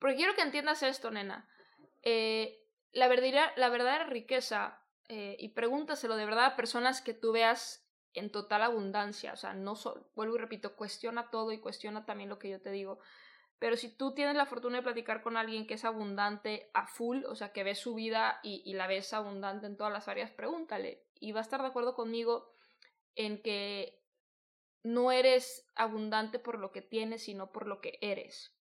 porque 0.00 0.16
quiero 0.16 0.34
que 0.34 0.42
entiendas 0.42 0.82
esto, 0.82 1.12
nena, 1.12 1.48
eh, 2.02 2.66
la, 2.92 3.06
verdadera, 3.06 3.52
la 3.56 4.04
riqueza, 4.04 4.82
eh, 5.08 5.36
y 5.38 5.50
pregúntaselo 5.50 6.16
de 6.16 6.24
verdad 6.24 6.46
a 6.46 6.56
personas 6.56 7.00
que 7.00 7.14
tú 7.14 7.30
veas 7.30 7.88
en 8.14 8.32
total 8.32 8.62
abundancia, 8.62 9.32
o 9.32 9.36
sea, 9.36 9.54
no 9.54 9.74
vuelvo 10.16 10.34
y 10.34 10.38
repito, 10.38 10.74
cuestiona 10.74 11.30
todo 11.30 11.52
y 11.52 11.60
cuestiona 11.60 12.04
también 12.04 12.30
lo 12.30 12.40
que 12.40 12.50
yo 12.50 12.60
te 12.60 12.72
digo. 12.72 12.98
Pero 13.60 13.76
si 13.76 13.96
tú 13.96 14.12
tienes 14.12 14.34
la 14.34 14.46
fortuna 14.46 14.78
de 14.78 14.82
platicar 14.82 15.22
con 15.22 15.36
alguien 15.36 15.68
que 15.68 15.74
es 15.74 15.84
abundante 15.84 16.70
a 16.74 16.88
full, 16.88 17.24
o 17.26 17.36
sea, 17.36 17.52
que 17.52 17.62
ves 17.62 17.78
su 17.78 17.94
vida 17.94 18.40
y, 18.42 18.62
y 18.64 18.74
la 18.74 18.88
ves 18.88 19.14
abundante 19.14 19.66
en 19.66 19.76
todas 19.76 19.92
las 19.92 20.08
áreas, 20.08 20.32
pregúntale, 20.32 21.04
y 21.24 21.32
va 21.32 21.40
a 21.40 21.42
estar 21.42 21.62
de 21.62 21.68
acuerdo 21.68 21.94
conmigo 21.94 22.54
en 23.14 23.40
que 23.40 23.98
no 24.82 25.10
eres 25.10 25.66
abundante 25.74 26.38
por 26.38 26.58
lo 26.58 26.70
que 26.70 26.82
tienes, 26.82 27.22
sino 27.22 27.50
por 27.50 27.66
lo 27.66 27.80
que 27.80 27.98
eres. 28.02 28.54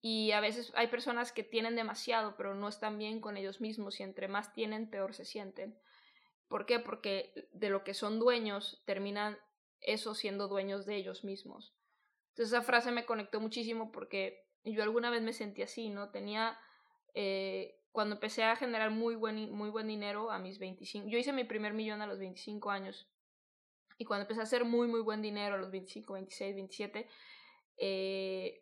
Y 0.00 0.32
a 0.32 0.40
veces 0.40 0.72
hay 0.76 0.86
personas 0.86 1.30
que 1.30 1.44
tienen 1.44 1.76
demasiado, 1.76 2.36
pero 2.38 2.54
no 2.54 2.68
están 2.68 2.96
bien 2.96 3.20
con 3.20 3.36
ellos 3.36 3.60
mismos 3.60 4.00
y 4.00 4.02
entre 4.02 4.28
más 4.28 4.54
tienen, 4.54 4.88
peor 4.88 5.12
se 5.12 5.26
sienten. 5.26 5.78
¿Por 6.48 6.64
qué? 6.64 6.78
Porque 6.78 7.48
de 7.52 7.68
lo 7.68 7.84
que 7.84 7.92
son 7.92 8.18
dueños 8.18 8.82
terminan 8.86 9.38
eso 9.80 10.14
siendo 10.14 10.48
dueños 10.48 10.86
de 10.86 10.96
ellos 10.96 11.22
mismos. 11.22 11.74
Entonces 12.30 12.54
esa 12.54 12.62
frase 12.62 12.92
me 12.92 13.04
conectó 13.04 13.40
muchísimo 13.40 13.92
porque 13.92 14.46
yo 14.64 14.82
alguna 14.82 15.10
vez 15.10 15.20
me 15.20 15.34
sentí 15.34 15.60
así, 15.60 15.90
¿no? 15.90 16.10
Tenía 16.10 16.58
eh, 17.12 17.78
cuando 17.94 18.16
empecé 18.16 18.42
a 18.42 18.56
generar 18.56 18.90
muy 18.90 19.14
buen, 19.14 19.52
muy 19.52 19.70
buen 19.70 19.86
dinero 19.86 20.32
a 20.32 20.40
mis 20.40 20.58
25, 20.58 21.06
yo 21.06 21.16
hice 21.16 21.32
mi 21.32 21.44
primer 21.44 21.74
millón 21.74 22.02
a 22.02 22.08
los 22.08 22.18
25 22.18 22.72
años. 22.72 23.08
Y 23.98 24.04
cuando 24.04 24.22
empecé 24.22 24.40
a 24.40 24.42
hacer 24.42 24.64
muy, 24.64 24.88
muy 24.88 25.00
buen 25.00 25.22
dinero 25.22 25.54
a 25.54 25.58
los 25.58 25.70
25, 25.70 26.14
26, 26.14 26.56
27, 26.56 27.08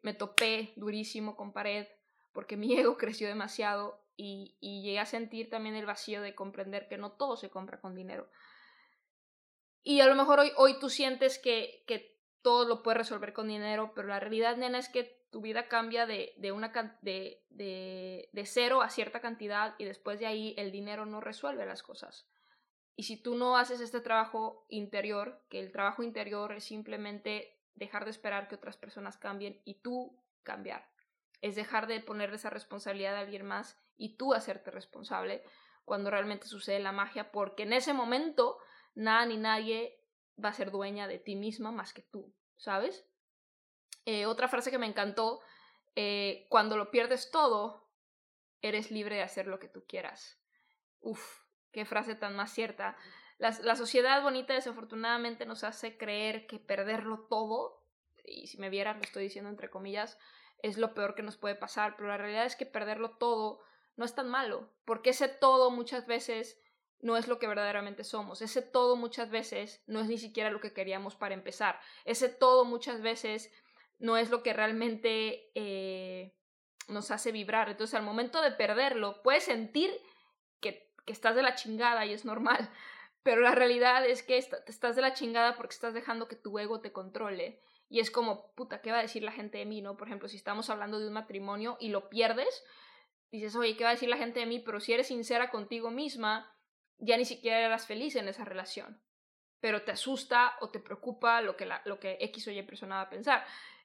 me 0.02 0.12
topé 0.12 0.74
durísimo 0.76 1.34
con 1.34 1.54
pared 1.54 1.86
porque 2.32 2.58
mi 2.58 2.78
ego 2.78 2.96
creció 2.98 3.26
demasiado 3.26 4.04
y, 4.18 4.58
y, 4.60 4.82
llegué 4.82 4.98
a 4.98 5.06
sentir 5.06 5.48
también 5.48 5.76
el 5.76 5.86
vacío 5.86 6.20
de 6.20 6.34
comprender 6.34 6.86
que 6.86 6.98
no 6.98 7.12
todo 7.12 7.38
se 7.38 7.48
compra 7.48 7.80
con 7.80 7.94
dinero. 7.94 8.28
Y 9.82 10.00
a 10.00 10.06
lo 10.08 10.14
mejor 10.14 10.40
hoy, 10.40 10.52
hoy 10.58 10.78
tú 10.78 10.90
sientes 10.90 11.38
que, 11.38 11.84
que 11.86 12.20
todo 12.42 12.68
lo 12.68 12.82
puedes 12.82 12.98
resolver 12.98 13.32
con 13.32 13.48
dinero, 13.48 13.92
pero 13.94 14.08
la 14.08 14.20
realidad, 14.20 14.58
nena, 14.58 14.78
es 14.78 14.90
que 14.90 15.21
tu 15.32 15.40
vida 15.40 15.66
cambia 15.66 16.06
de, 16.06 16.34
de, 16.36 16.52
una, 16.52 16.70
de, 17.00 17.42
de, 17.48 18.28
de 18.32 18.46
cero 18.46 18.82
a 18.82 18.90
cierta 18.90 19.20
cantidad 19.20 19.74
y 19.78 19.84
después 19.84 20.20
de 20.20 20.26
ahí 20.26 20.54
el 20.58 20.70
dinero 20.70 21.06
no 21.06 21.20
resuelve 21.20 21.64
las 21.64 21.82
cosas. 21.82 22.28
Y 22.94 23.04
si 23.04 23.16
tú 23.16 23.34
no 23.34 23.56
haces 23.56 23.80
este 23.80 24.02
trabajo 24.02 24.66
interior, 24.68 25.42
que 25.48 25.58
el 25.58 25.72
trabajo 25.72 26.02
interior 26.02 26.52
es 26.52 26.64
simplemente 26.64 27.58
dejar 27.74 28.04
de 28.04 28.10
esperar 28.10 28.46
que 28.46 28.56
otras 28.56 28.76
personas 28.76 29.16
cambien 29.16 29.62
y 29.64 29.80
tú 29.80 30.22
cambiar, 30.42 30.86
es 31.40 31.56
dejar 31.56 31.86
de 31.86 32.00
poner 32.00 32.32
esa 32.34 32.50
responsabilidad 32.50 33.16
a 33.16 33.20
alguien 33.20 33.46
más 33.46 33.80
y 33.96 34.18
tú 34.18 34.34
hacerte 34.34 34.70
responsable 34.70 35.42
cuando 35.86 36.10
realmente 36.10 36.46
sucede 36.46 36.78
la 36.78 36.92
magia, 36.92 37.32
porque 37.32 37.62
en 37.62 37.72
ese 37.72 37.94
momento 37.94 38.58
nada 38.94 39.24
ni 39.24 39.38
nadie 39.38 39.98
va 40.42 40.50
a 40.50 40.54
ser 40.54 40.70
dueña 40.70 41.08
de 41.08 41.18
ti 41.18 41.36
misma 41.36 41.72
más 41.72 41.94
que 41.94 42.02
tú, 42.02 42.34
¿sabes? 42.56 43.06
Eh, 44.04 44.26
otra 44.26 44.48
frase 44.48 44.70
que 44.70 44.78
me 44.78 44.86
encantó, 44.86 45.40
eh, 45.94 46.46
cuando 46.48 46.76
lo 46.76 46.90
pierdes 46.90 47.30
todo, 47.30 47.88
eres 48.60 48.90
libre 48.90 49.16
de 49.16 49.22
hacer 49.22 49.46
lo 49.46 49.58
que 49.58 49.68
tú 49.68 49.84
quieras. 49.86 50.38
Uf, 51.00 51.42
qué 51.72 51.84
frase 51.84 52.14
tan 52.14 52.34
más 52.34 52.52
cierta. 52.52 52.96
La, 53.38 53.50
la, 53.62 53.76
sociedad 53.76 54.22
bonita 54.22 54.54
desafortunadamente 54.54 55.46
nos 55.46 55.64
hace 55.64 55.96
creer 55.96 56.46
que 56.46 56.58
perderlo 56.58 57.26
todo, 57.28 57.84
y 58.24 58.46
si 58.46 58.58
me 58.58 58.70
vieras 58.70 58.96
lo 58.96 59.02
estoy 59.02 59.24
diciendo 59.24 59.50
entre 59.50 59.70
comillas, 59.70 60.18
es 60.58 60.78
lo 60.78 60.94
peor 60.94 61.14
que 61.14 61.22
nos 61.22 61.36
puede 61.36 61.56
pasar, 61.56 61.96
pero 61.96 62.08
la 62.08 62.16
realidad 62.16 62.46
es 62.46 62.56
que 62.56 62.66
perderlo 62.66 63.16
todo 63.16 63.60
no 63.96 64.04
es 64.04 64.14
tan 64.14 64.28
malo, 64.28 64.72
porque 64.84 65.10
ese 65.10 65.28
todo 65.28 65.70
muchas 65.70 66.06
veces 66.06 66.58
no 67.00 67.16
es 67.16 67.26
lo 67.26 67.38
que 67.40 67.48
verdaderamente 67.48 68.04
somos, 68.04 68.42
ese 68.42 68.62
todo 68.62 68.94
muchas 68.94 69.28
veces 69.28 69.82
no 69.86 70.00
es 70.00 70.06
ni 70.06 70.18
siquiera 70.18 70.50
lo 70.50 70.60
que 70.60 70.72
queríamos 70.72 71.16
para 71.16 71.34
empezar, 71.34 71.80
ese 72.04 72.28
todo 72.28 72.64
muchas 72.64 73.02
veces 73.02 73.52
no 74.02 74.16
es 74.16 74.30
lo 74.30 74.42
que 74.42 74.52
realmente 74.52 75.52
eh, 75.54 76.36
nos 76.88 77.12
hace 77.12 77.30
vibrar. 77.30 77.70
Entonces, 77.70 77.94
al 77.94 78.02
momento 78.02 78.42
de 78.42 78.50
perderlo, 78.50 79.22
puedes 79.22 79.44
sentir 79.44 79.90
que, 80.60 80.92
estás 81.06 81.36
de 81.36 81.42
la 81.42 81.54
chingada 81.54 82.04
y 82.04 82.12
es 82.12 82.24
normal, 82.24 82.68
pero 83.22 83.40
la 83.40 83.52
realidad 83.52 84.04
es 84.04 84.22
que 84.22 84.36
estás 84.36 84.96
de 84.96 85.02
la 85.02 85.14
chingada 85.14 85.56
porque 85.56 85.74
estás 85.74 85.94
dejando 85.94 86.28
que 86.28 86.36
tu 86.36 86.58
ego 86.58 86.80
te 86.80 86.92
controle. 86.92 87.60
Y 87.88 88.00
es 88.00 88.10
como, 88.10 88.52
puta, 88.54 88.80
¿qué 88.80 88.90
va 88.90 88.98
a 88.98 89.02
decir 89.02 89.22
la 89.22 89.32
gente 89.32 89.58
de 89.58 89.66
mí, 89.66 89.82
no? 89.82 89.96
Por 89.96 90.08
ejemplo, 90.08 90.28
si 90.28 90.36
estamos 90.36 90.68
hablando 90.68 90.98
de 90.98 91.06
un 91.06 91.12
matrimonio 91.12 91.76
y 91.78 91.90
lo 91.90 92.08
pierdes, 92.08 92.64
dices, 93.30 93.54
oye, 93.54 93.76
¿qué 93.76 93.84
va 93.84 93.90
a 93.90 93.94
decir 93.94 94.08
la 94.08 94.16
gente 94.16 94.40
de 94.40 94.46
mí? 94.46 94.58
Pero 94.58 94.80
si 94.80 94.92
eres 94.94 95.06
sincera 95.06 95.50
contigo 95.50 95.90
misma, 95.90 96.52
ya 96.98 97.16
ni 97.16 97.24
siquiera 97.24 97.60
eras 97.60 97.86
feliz 97.86 98.16
en 98.16 98.26
esa 98.28 98.44
relación. 98.44 99.00
Pero 99.60 99.82
te 99.82 99.92
asusta 99.92 100.56
o 100.60 100.70
te 100.70 100.80
preocupa 100.80 101.40
lo 101.40 101.56
que, 101.56 101.66
la, 101.66 101.82
lo 101.84 102.00
que 102.00 102.16
X 102.20 102.48
o 102.48 102.50
Y 102.50 102.62
persona 102.62 102.96
va 102.96 103.02
a 103.02 103.10
pensar. 103.10 103.44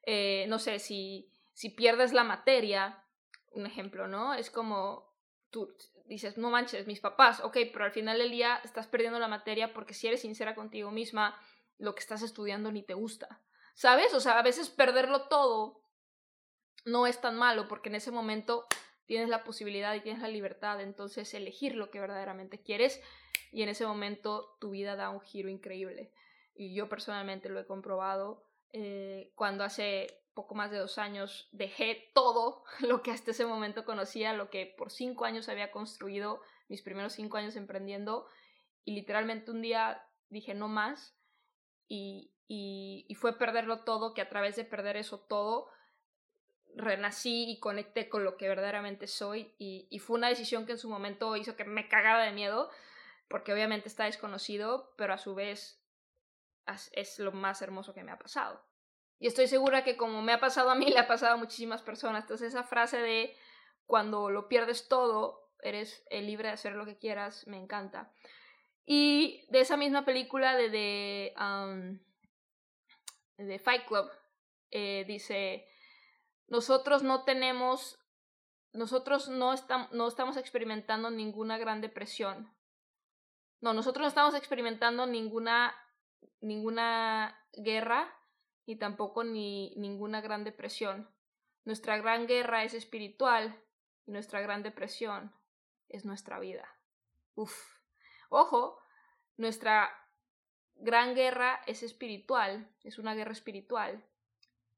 Eh, 0.10 0.46
no 0.48 0.58
sé, 0.58 0.80
si, 0.80 1.30
si 1.52 1.70
pierdes 1.70 2.14
la 2.14 2.24
materia, 2.24 3.04
un 3.52 3.66
ejemplo, 3.66 4.08
¿no? 4.08 4.34
Es 4.34 4.50
como 4.50 5.14
tú 5.50 5.76
dices, 6.06 6.38
no 6.38 6.50
manches, 6.50 6.88
mis 6.88 7.02
papás, 7.02 7.42
ok, 7.42 7.58
pero 7.74 7.84
al 7.84 7.92
final 7.92 8.18
del 8.18 8.32
día 8.32 8.62
estás 8.64 8.88
perdiendo 8.88 9.20
la 9.20 9.28
materia 9.28 9.74
porque 9.74 9.94
si 9.94 10.08
eres 10.08 10.22
sincera 10.22 10.56
contigo 10.56 10.92
misma, 10.92 11.38
lo 11.78 11.94
que 11.94 12.00
estás 12.00 12.22
estudiando 12.22 12.72
ni 12.72 12.84
te 12.84 12.94
gusta. 12.94 13.42
¿Sabes? 13.76 14.14
O 14.14 14.22
sea, 14.22 14.40
a 14.40 14.44
veces 14.44 14.70
perderlo 14.70 15.28
todo 15.28 15.82
no 16.86 17.06
es 17.06 17.20
tan 17.20 17.36
malo 17.36 17.68
porque 17.68 17.90
en 17.90 17.96
ese 17.96 18.12
momento 18.12 18.66
tienes 19.08 19.28
la 19.28 19.44
posibilidad 19.44 19.94
y 19.94 20.00
tienes 20.00 20.22
la 20.22 20.30
libertad 20.30 20.78
de 20.78 20.84
entonces 20.84 21.34
elegir 21.34 21.76
lo 21.76 21.92
que 21.92 22.00
verdaderamente 22.00 22.62
quieres 22.62 23.02
y 23.52 23.62
en 23.62 23.68
ese 23.68 23.86
momento 23.86 24.56
tu 24.62 24.70
vida 24.70 24.96
da 24.96 25.10
un 25.10 25.20
giro 25.20 25.50
increíble. 25.50 26.14
Y 26.56 26.74
yo 26.74 26.88
personalmente 26.88 27.50
lo 27.50 27.60
he 27.60 27.66
comprobado 27.66 28.47
eh, 28.74 29.32
cuando 29.36 29.64
hace 29.64 30.08
poco 30.34 30.54
más 30.54 30.70
de 30.70 30.78
dos 30.78 31.00
años 31.00 31.50
dejé 31.52 32.12
todo 32.14 32.64
lo 32.82 33.02
que 33.02 33.12
hasta 33.12 33.32
ese 33.32 33.46
momento 33.46 33.86
conocía, 33.86 34.34
lo 34.34 34.50
que 34.50 34.74
por 34.78 34.92
cinco 34.92 35.26
años 35.26 35.50
había 35.50 35.72
construido, 35.72 36.42
mis 36.68 36.82
primeros 36.82 37.14
cinco 37.14 37.38
años 37.38 37.56
emprendiendo, 37.56 38.28
y 38.86 38.94
literalmente 38.94 39.52
un 39.52 39.62
día 39.62 40.06
dije 40.30 40.54
no 40.54 40.68
más 40.68 41.18
y, 41.88 42.34
y, 42.48 43.16
fue 43.16 43.38
perderlo 43.38 43.84
todo, 43.84 44.14
que 44.14 44.22
a 44.22 44.30
través 44.30 44.56
de 44.56 44.64
perder 44.64 44.98
eso 44.98 45.20
todo, 45.20 45.70
renací 46.76 47.50
y 47.50 47.60
conecté 47.60 48.08
con 48.08 48.24
lo 48.24 48.38
que 48.38 48.48
verdaderamente 48.48 49.08
soy 49.08 49.56
y, 49.58 49.88
y, 49.90 50.00
fue 50.00 50.18
una 50.18 50.30
decisión 50.30 50.66
que 50.66 50.74
en 50.74 50.78
su 50.78 50.90
momento 50.90 51.36
hizo 51.36 51.56
que 51.56 51.64
me 51.64 51.88
cagara 51.88 52.24
de 52.24 52.32
miedo, 52.32 52.70
porque 53.28 53.54
obviamente 53.54 53.88
está 53.88 54.06
desconocido, 54.06 54.94
pero 54.98 55.14
a 55.14 55.18
su 55.18 55.34
vez 55.34 55.82
es 56.92 57.20
lo 57.20 57.32
más 57.32 57.62
hermoso 57.62 57.94
que 57.94 58.04
me 58.04 58.12
ha 58.12 58.20
pasado. 58.20 58.64
Y 59.20 59.28
estoy 59.28 59.48
segura 59.48 59.84
que 59.84 59.98
como 59.98 60.22
me 60.22 60.34
ha 60.34 60.40
pasado 60.40 60.70
a 60.70 60.76
mí, 60.76 60.86
le 60.90 61.00
ha 61.00 61.08
pasado 61.08 61.34
a 61.34 61.38
muchísimas 61.38 61.82
personas. 61.82 62.24
Entonces 62.24 62.50
esa 62.50 62.64
frase 62.64 62.98
de 62.98 63.36
cuando 63.86 64.30
lo 64.30 64.48
pierdes 64.48 64.88
todo, 64.88 65.52
eres 65.62 66.04
libre 66.12 66.50
de 66.50 66.54
hacer 66.54 66.74
lo 66.74 66.86
que 66.86 66.98
quieras, 66.98 67.48
me 67.48 67.58
encanta. 67.58 68.12
Y 68.86 69.46
de 69.50 69.62
esa 69.62 69.76
misma 69.76 70.06
película 70.06 70.56
de, 70.56 70.70
de 70.70 71.34
de 73.38 73.60
Fight 73.60 73.86
Club, 73.86 74.10
eh, 74.72 75.06
dice, 75.08 75.68
nosotros 76.48 77.04
no 77.04 77.24
tenemos, 77.24 78.00
nosotros 78.74 79.30
no, 79.30 79.54
estamos 79.54 79.92
no 79.92 80.08
estamos 80.08 80.38
experimentando 80.38 81.10
ninguna 81.10 81.58
gran 81.58 81.82
depresión. 81.82 82.52
No, 83.60 83.74
nosotros 83.74 84.04
no 84.04 84.08
estamos 84.08 84.36
experimentando 84.36 85.06
ninguna, 85.06 85.76
ninguna 86.42 87.40
guerra 87.54 88.14
ni 88.66 88.76
tampoco 88.76 89.24
ni 89.24 89.74
ninguna 89.78 90.22
gran 90.22 90.44
depresión. 90.44 91.10
Nuestra 91.66 91.98
gran 91.98 92.28
guerra 92.28 92.64
es 92.64 92.74
espiritual 92.74 93.58
y 94.06 94.12
nuestra 94.12 94.42
gran 94.42 94.64
depresión 94.64 95.34
es 95.90 96.06
nuestra 96.06 96.40
vida. 96.40 96.68
Uf. 97.36 97.54
Ojo, 98.30 98.80
nuestra 99.38 99.90
gran 100.76 101.16
guerra 101.16 101.62
es 101.66 101.84
espiritual, 101.84 102.70
es 102.84 103.00
una 103.00 103.16
guerra 103.16 103.32
espiritual, 103.32 104.04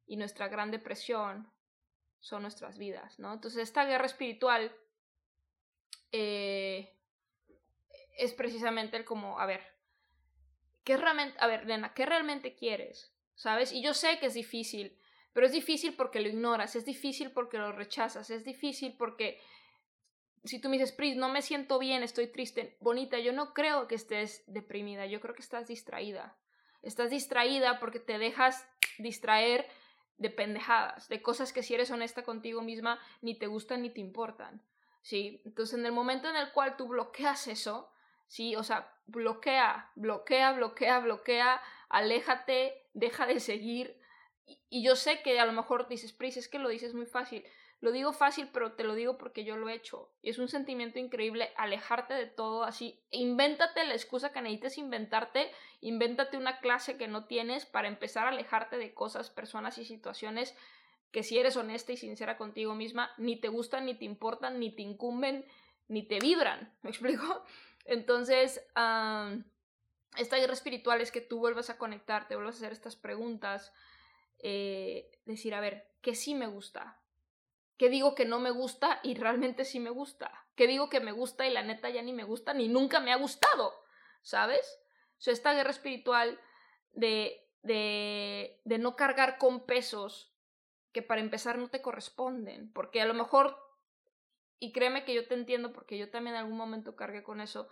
y 0.09 0.17
nuestra 0.17 0.47
gran 0.47 0.71
depresión 0.71 1.51
son 2.19 2.41
nuestras 2.41 2.77
vidas, 2.77 3.19
¿no? 3.19 3.31
Entonces, 3.31 3.61
esta 3.61 3.85
guerra 3.85 4.07
espiritual 4.07 4.75
eh, 6.11 6.97
es 8.17 8.33
precisamente 8.33 8.97
el 8.97 9.05
como, 9.05 9.39
a 9.39 9.45
ver, 9.45 9.61
¿qué 10.83 10.97
realmente, 10.97 11.37
a 11.39 11.47
ver, 11.47 11.65
Lena, 11.65 11.93
¿qué 11.93 12.05
realmente 12.05 12.55
quieres? 12.55 13.13
¿Sabes? 13.35 13.71
Y 13.71 13.81
yo 13.81 13.93
sé 13.93 14.19
que 14.19 14.27
es 14.27 14.33
difícil, 14.33 14.97
pero 15.33 15.45
es 15.45 15.51
difícil 15.51 15.95
porque 15.95 16.19
lo 16.19 16.27
ignoras, 16.27 16.75
es 16.75 16.85
difícil 16.85 17.31
porque 17.31 17.57
lo 17.57 17.71
rechazas, 17.71 18.29
es 18.29 18.43
difícil 18.43 18.95
porque 18.97 19.39
si 20.43 20.59
tú 20.59 20.69
me 20.69 20.77
dices, 20.77 20.91
Pris, 20.91 21.15
no 21.15 21.29
me 21.29 21.41
siento 21.41 21.79
bien, 21.79 22.03
estoy 22.03 22.27
triste, 22.27 22.77
bonita, 22.79 23.19
yo 23.19 23.33
no 23.33 23.53
creo 23.53 23.87
que 23.87 23.95
estés 23.95 24.43
deprimida, 24.47 25.05
yo 25.05 25.19
creo 25.21 25.35
que 25.35 25.41
estás 25.41 25.67
distraída. 25.67 26.37
Estás 26.81 27.09
distraída 27.09 27.79
porque 27.79 27.99
te 27.99 28.17
dejas 28.17 28.67
distraer 28.97 29.67
de 30.17 30.29
pendejadas, 30.29 31.07
de 31.09 31.21
cosas 31.21 31.53
que 31.53 31.63
si 31.63 31.73
eres 31.73 31.91
honesta 31.91 32.23
contigo 32.23 32.61
misma 32.61 32.99
ni 33.21 33.37
te 33.37 33.47
gustan 33.47 33.81
ni 33.81 33.89
te 33.89 34.01
importan. 34.01 34.61
¿Sí? 35.01 35.41
Entonces, 35.45 35.79
en 35.79 35.85
el 35.85 35.93
momento 35.93 36.29
en 36.29 36.35
el 36.35 36.51
cual 36.51 36.75
tú 36.75 36.87
bloqueas 36.87 37.47
eso, 37.47 37.89
¿sí? 38.29 38.55
O 38.55 38.63
sea, 38.63 38.93
bloquea, 39.07 39.91
bloquea, 39.95 40.53
bloquea, 40.53 40.99
bloquea, 40.99 41.61
aléjate, 41.89 42.87
deja 42.93 43.25
de 43.25 43.41
seguir. 43.41 43.99
Y, 44.69 44.81
yo 44.83 44.95
sé 44.95 45.21
que 45.21 45.39
a 45.39 45.45
lo 45.45 45.51
mejor 45.51 45.89
dices, 45.89 46.13
Pris, 46.13 46.37
es 46.37 46.47
que 46.47 46.59
lo 46.59 46.69
dices 46.69 46.93
muy 46.93 47.05
fácil. 47.05 47.43
Lo 47.81 47.91
digo 47.91 48.13
fácil, 48.13 48.49
pero 48.51 48.73
te 48.73 48.83
lo 48.83 48.93
digo 48.93 49.17
porque 49.17 49.43
yo 49.43 49.55
lo 49.55 49.69
he 49.69 49.73
hecho. 49.73 50.11
Y 50.21 50.29
es 50.29 50.37
un 50.37 50.47
sentimiento 50.47 50.99
increíble 50.99 51.51
alejarte 51.55 52.13
de 52.13 52.25
todo 52.25 52.63
así. 52.63 53.01
Invéntate 53.09 53.85
la 53.85 53.93
excusa 53.93 54.31
que 54.31 54.41
necesites 54.41 54.77
inventarte. 54.77 55.51
Invéntate 55.81 56.37
una 56.37 56.59
clase 56.59 56.97
que 56.97 57.07
no 57.07 57.25
tienes 57.25 57.65
para 57.65 57.87
empezar 57.87 58.25
a 58.25 58.29
alejarte 58.29 58.77
de 58.77 58.93
cosas, 58.93 59.29
personas 59.29 59.77
y 59.77 59.85
situaciones 59.85 60.55
que 61.11 61.23
si 61.23 61.39
eres 61.39 61.57
honesta 61.57 61.91
y 61.91 61.97
sincera 61.97 62.37
contigo 62.37 62.75
misma, 62.75 63.09
ni 63.17 63.39
te 63.39 63.47
gustan, 63.47 63.85
ni 63.85 63.95
te 63.95 64.05
importan, 64.05 64.59
ni 64.59 64.75
te 64.75 64.83
incumben, 64.83 65.43
ni 65.87 66.03
te 66.03 66.19
vibran. 66.19 66.71
¿Me 66.83 66.91
explico? 66.91 67.43
Entonces, 67.89 68.65
esta 70.17 70.37
guerra 70.37 70.53
espiritual 70.53 71.01
es 71.01 71.11
que 71.11 71.21
tú 71.21 71.39
vuelvas 71.39 71.69
a 71.69 71.77
conectarte, 71.77 72.35
vuelvas 72.35 72.55
a 72.55 72.59
hacer 72.59 72.71
estas 72.71 72.95
preguntas. 72.95 73.73
Eh, 74.39 75.11
decir, 75.25 75.53
a 75.53 75.59
ver, 75.59 75.91
¿qué 76.01 76.15
sí 76.15 76.33
me 76.33 76.47
gusta? 76.47 76.99
que 77.79 77.89
digo 77.89 78.13
que 78.13 78.25
no 78.25 78.39
me 78.41 78.51
gusta 78.51 78.99
y 79.03 79.15
realmente 79.15 79.63
sí 79.63 79.79
me 79.79 79.89
gusta, 79.89 80.45
que 80.55 80.67
digo 80.67 80.89
que 80.89 80.99
me 80.99 81.13
gusta 81.13 81.47
y 81.47 81.53
la 81.53 81.63
neta 81.63 81.89
ya 81.89 82.01
ni 82.01 82.11
me 82.11 82.25
gusta 82.25 82.53
ni 82.53 82.67
nunca 82.67 82.99
me 82.99 83.13
ha 83.13 83.15
gustado, 83.15 83.73
¿sabes? 84.21 84.81
O 85.17 85.21
sea, 85.21 85.31
esta 85.31 85.53
guerra 85.53 85.71
espiritual 85.71 86.37
de, 86.91 87.47
de, 87.63 88.59
de 88.65 88.77
no 88.79 88.97
cargar 88.97 89.37
con 89.37 89.65
pesos 89.65 90.35
que 90.91 91.01
para 91.01 91.21
empezar 91.21 91.57
no 91.57 91.69
te 91.69 91.81
corresponden, 91.81 92.69
porque 92.73 92.99
a 92.99 93.05
lo 93.05 93.13
mejor, 93.13 93.57
y 94.59 94.71
créeme 94.71 95.05
que 95.05 95.13
yo 95.13 95.27
te 95.27 95.33
entiendo 95.33 95.73
porque 95.73 95.97
yo 95.97 96.09
también 96.09 96.35
en 96.35 96.41
algún 96.41 96.57
momento 96.57 96.95
cargué 96.95 97.23
con 97.23 97.41
eso, 97.41 97.69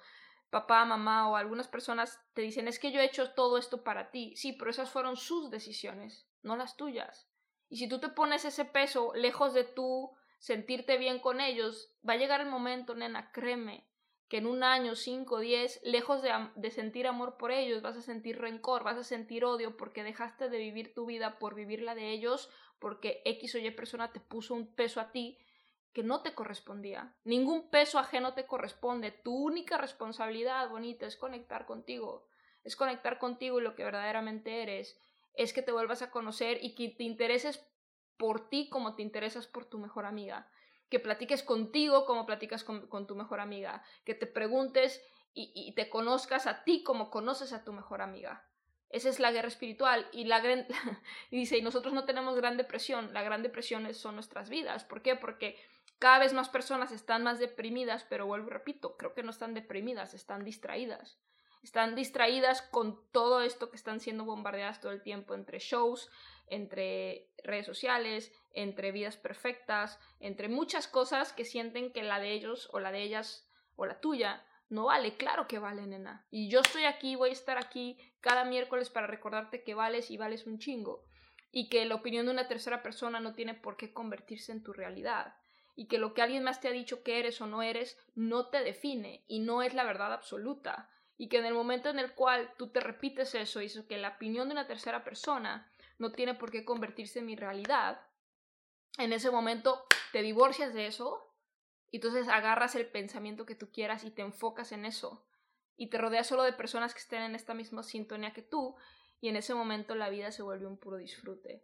papá, 0.49 0.85
mamá 0.85 1.29
o 1.29 1.35
algunas 1.35 1.67
personas 1.67 2.19
te 2.33 2.41
dicen, 2.41 2.67
es 2.67 2.79
que 2.79 2.91
yo 2.91 2.99
he 2.99 3.05
hecho 3.05 3.31
todo 3.31 3.57
esto 3.57 3.83
para 3.83 4.11
ti, 4.11 4.35
sí, 4.35 4.53
pero 4.53 4.71
esas 4.71 4.89
fueron 4.89 5.17
sus 5.17 5.51
decisiones, 5.51 6.27
no 6.41 6.55
las 6.55 6.77
tuyas. 6.77 7.29
Y 7.69 7.77
si 7.77 7.89
tú 7.89 7.99
te 7.99 8.09
pones 8.09 8.45
ese 8.45 8.63
peso 8.63 9.13
lejos 9.13 9.53
de 9.53 9.65
tú 9.65 10.11
sentirte 10.39 10.97
bien 10.97 11.19
con 11.19 11.41
ellos, 11.41 11.91
va 12.07 12.13
a 12.13 12.17
llegar 12.17 12.39
el 12.39 12.47
momento, 12.47 12.95
nena, 12.95 13.31
créeme, 13.31 13.85
que 14.29 14.37
en 14.37 14.47
un 14.47 14.63
año, 14.63 14.95
cinco, 14.95 15.39
diez, 15.39 15.79
lejos 15.83 16.21
de, 16.21 16.71
sentir 16.71 17.07
amor 17.07 17.37
por 17.37 17.51
ellos, 17.51 17.81
vas 17.81 17.97
a 17.97 18.01
sentir 18.01 18.39
rencor, 18.39 18.83
vas 18.83 18.97
a 18.97 19.03
sentir 19.03 19.45
odio 19.45 19.77
porque 19.77 20.03
dejaste 20.03 20.49
de 20.49 20.57
vivir 20.57 20.93
tu 20.93 21.05
vida 21.05 21.39
por 21.39 21.55
vivir 21.55 21.81
la 21.81 21.95
de 21.95 22.11
ellos, 22.11 22.49
porque 22.79 23.21
X 23.25 23.55
o 23.55 23.57
Y 23.57 23.71
persona 23.71 24.11
te 24.11 24.19
puso 24.19 24.53
un 24.53 24.73
peso 24.73 24.99
a 24.99 25.11
ti 25.11 25.37
que 25.93 26.03
no 26.03 26.21
te 26.21 26.33
correspondía. 26.33 27.15
Ningún 27.23 27.69
peso 27.69 27.99
ajeno 27.99 28.33
te 28.33 28.45
corresponde. 28.45 29.11
Tu 29.11 29.35
única 29.35 29.77
responsabilidad, 29.77 30.69
bonita, 30.69 31.05
es 31.05 31.15
conectar 31.17 31.65
contigo. 31.65 32.27
Es 32.63 32.75
conectar 32.75 33.17
contigo 33.17 33.59
y 33.59 33.63
lo 33.63 33.75
que 33.75 33.83
verdaderamente 33.83 34.61
eres 34.61 34.99
es 35.33 35.53
que 35.53 35.61
te 35.61 35.71
vuelvas 35.71 36.01
a 36.01 36.11
conocer 36.11 36.59
y 36.61 36.75
que 36.75 36.89
te 36.89 37.03
intereses 37.03 37.65
por 38.17 38.49
ti 38.49 38.69
como 38.69 38.95
te 38.95 39.03
interesas 39.03 39.47
por 39.47 39.65
tu 39.65 39.77
mejor 39.77 40.05
amiga. 40.05 40.49
Que 40.89 40.99
platiques 40.99 41.43
contigo 41.43 42.05
como 42.05 42.25
platicas 42.25 42.63
con, 42.63 43.07
tu 43.07 43.15
mejor 43.15 43.39
amiga. 43.39 43.83
Que 44.03 44.15
te 44.15 44.25
preguntes 44.25 45.01
y, 45.33 45.71
te 45.73 45.89
conozcas 45.89 46.47
a 46.47 46.63
ti 46.63 46.83
como 46.83 47.11
conoces 47.11 47.53
a 47.53 47.63
tu 47.63 47.71
mejor 47.71 48.01
amiga. 48.01 48.47
Esa 48.89 49.09
es 49.09 49.19
la 49.19 49.31
guerra 49.31 49.49
espiritual. 49.49 50.07
Y, 50.11 50.25
la 50.25 50.41
y 51.31 51.37
dice, 51.37 51.57
y 51.57 51.61
nosotros 51.61 51.93
no 51.93 52.05
tenemos 52.05 52.35
gran 52.35 52.57
depresión. 52.57 53.13
La 53.13 53.21
gran 53.21 53.43
depresión 53.43 53.93
son 53.93 54.15
nuestras 54.15 54.49
vidas. 54.49 54.83
¿Por 54.85 55.01
qué? 55.01 55.15
Porque 55.15 55.57
cada 55.99 56.19
vez 56.19 56.33
más 56.33 56.49
personas 56.49 56.91
están 56.91 57.23
más 57.23 57.39
deprimidas, 57.39 58.05
pero 58.09 58.27
vuelvo 58.27 58.47
y 58.47 58.51
repito, 58.51 58.97
creo 58.97 59.13
que 59.13 59.23
no 59.23 59.31
están 59.31 59.53
deprimidas, 59.53 60.13
están 60.13 60.43
distraídas. 60.43 61.19
Están 61.63 61.95
distraídas 61.95 62.61
con 62.61 63.01
todo 63.11 63.41
esto 63.41 63.69
que 63.69 63.75
están 63.75 63.99
siendo 63.99 64.25
bombardeadas 64.25 64.79
todo 64.79 64.91
el 64.91 65.01
tiempo 65.01 65.33
entre 65.33 65.59
shows, 65.59 66.09
entre 66.45 67.31
redes 67.43 67.65
sociales, 67.65 68.31
entre 68.53 68.91
vidas 68.91 69.17
perfectas, 69.17 69.99
entre 70.19 70.49
muchas 70.49 70.87
cosas 70.87 71.33
que 71.33 71.45
sienten 71.45 71.91
que 71.91 72.03
la 72.03 72.19
de 72.19 72.31
ellos 72.31 72.69
o 72.71 72.79
la 72.79 72.91
de 72.91 73.01
ellas 73.01 73.49
o 73.75 73.85
la 73.85 73.99
tuya 73.99 74.43
No 74.69 74.85
vale, 74.85 75.15
claro 75.15 75.47
que 75.47 75.59
vale, 75.59 75.87
nena. 75.87 76.25
Y 76.29 76.49
yo 76.49 76.59
estoy 76.59 76.83
aquí, 76.83 77.15
voy 77.15 77.29
a 77.29 77.33
estar 77.33 77.57
aquí 77.57 77.97
cada 78.19 78.43
miércoles 78.43 78.89
para 78.89 79.07
recordarte 79.07 79.63
que 79.63 79.73
vales 79.73 80.11
y 80.11 80.17
vales 80.17 80.45
un 80.45 80.59
chingo. 80.59 81.05
Y 81.51 81.69
que 81.69 81.85
la 81.85 81.95
opinión 81.95 82.25
de 82.25 82.33
una 82.33 82.47
tercera 82.47 82.83
persona 82.83 83.19
no 83.19 83.33
tiene 83.33 83.53
por 83.53 83.77
qué 83.77 83.93
convertirse 83.93 84.51
en 84.51 84.63
tu 84.63 84.73
realidad. 84.73 85.35
Y 85.77 85.87
que 85.87 85.97
lo 85.97 86.13
que 86.13 86.21
alguien 86.21 86.43
más 86.43 86.59
te 86.59 86.67
ha 86.67 86.71
dicho 86.71 87.03
que 87.03 87.19
eres 87.19 87.39
o 87.39 87.47
no 87.47 87.61
eres 87.61 87.97
no 88.15 88.49
te 88.49 88.61
define 88.61 89.23
y 89.27 89.39
no 89.39 89.61
es 89.61 89.73
la 89.73 89.85
verdad 89.85 90.11
absoluta. 90.11 90.89
Y 91.17 91.29
que 91.29 91.37
en 91.37 91.45
el 91.45 91.53
momento 91.53 91.89
en 91.89 91.99
el 91.99 92.13
cual 92.13 92.51
tú 92.57 92.67
te 92.71 92.81
repites 92.81 93.33
eso 93.35 93.61
y 93.61 93.67
eso 93.67 93.87
que 93.87 93.97
la 93.97 94.09
opinión 94.09 94.49
de 94.49 94.53
una 94.53 94.67
tercera 94.67 95.05
persona 95.05 95.71
no 95.99 96.11
tiene 96.11 96.33
por 96.33 96.51
qué 96.51 96.65
convertirse 96.65 97.19
en 97.19 97.27
mi 97.27 97.35
realidad, 97.37 98.01
en 98.97 99.13
ese 99.13 99.31
momento 99.31 99.85
te 100.11 100.21
divorcias 100.21 100.73
de 100.73 100.87
eso 100.87 101.33
y 101.91 101.97
entonces 101.97 102.27
agarras 102.27 102.75
el 102.75 102.87
pensamiento 102.87 103.45
que 103.45 103.55
tú 103.55 103.71
quieras 103.71 104.03
y 104.03 104.11
te 104.11 104.23
enfocas 104.23 104.71
en 104.71 104.83
eso 104.83 105.25
y 105.77 105.87
te 105.87 105.97
rodeas 105.97 106.27
solo 106.27 106.43
de 106.43 106.53
personas 106.53 106.93
que 106.93 106.99
estén 106.99 107.21
en 107.21 107.35
esta 107.35 107.53
misma 107.53 107.83
sintonía 107.83 108.33
que 108.33 108.41
tú 108.41 108.75
y 109.21 109.29
en 109.29 109.35
ese 109.35 109.53
momento 109.53 109.95
la 109.95 110.09
vida 110.09 110.31
se 110.31 110.41
vuelve 110.41 110.65
un 110.65 110.77
puro 110.77 110.97
disfrute. 110.97 111.63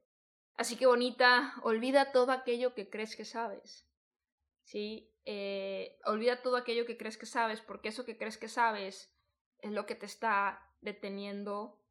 Así 0.55 0.75
que 0.75 0.85
bonita, 0.85 1.55
olvida 1.63 2.11
todo 2.11 2.31
aquello 2.31 2.75
que 2.75 2.89
crees 2.89 3.15
que 3.15 3.25
sabes. 3.25 3.87
¿Sí? 4.63 5.13
Eh, 5.25 5.99
olvida 6.05 6.41
todo 6.41 6.57
aquello 6.57 6.85
que 6.85 6.97
crees 6.97 7.17
que 7.17 7.25
sabes 7.25 7.61
porque 7.61 7.89
eso 7.89 8.05
que 8.05 8.17
crees 8.17 8.37
que 8.37 8.49
sabes 8.49 9.13
es 9.59 9.71
lo 9.71 9.85
que 9.85 9.95
te 9.95 10.05
está 10.05 10.69
deteniendo 10.81 11.81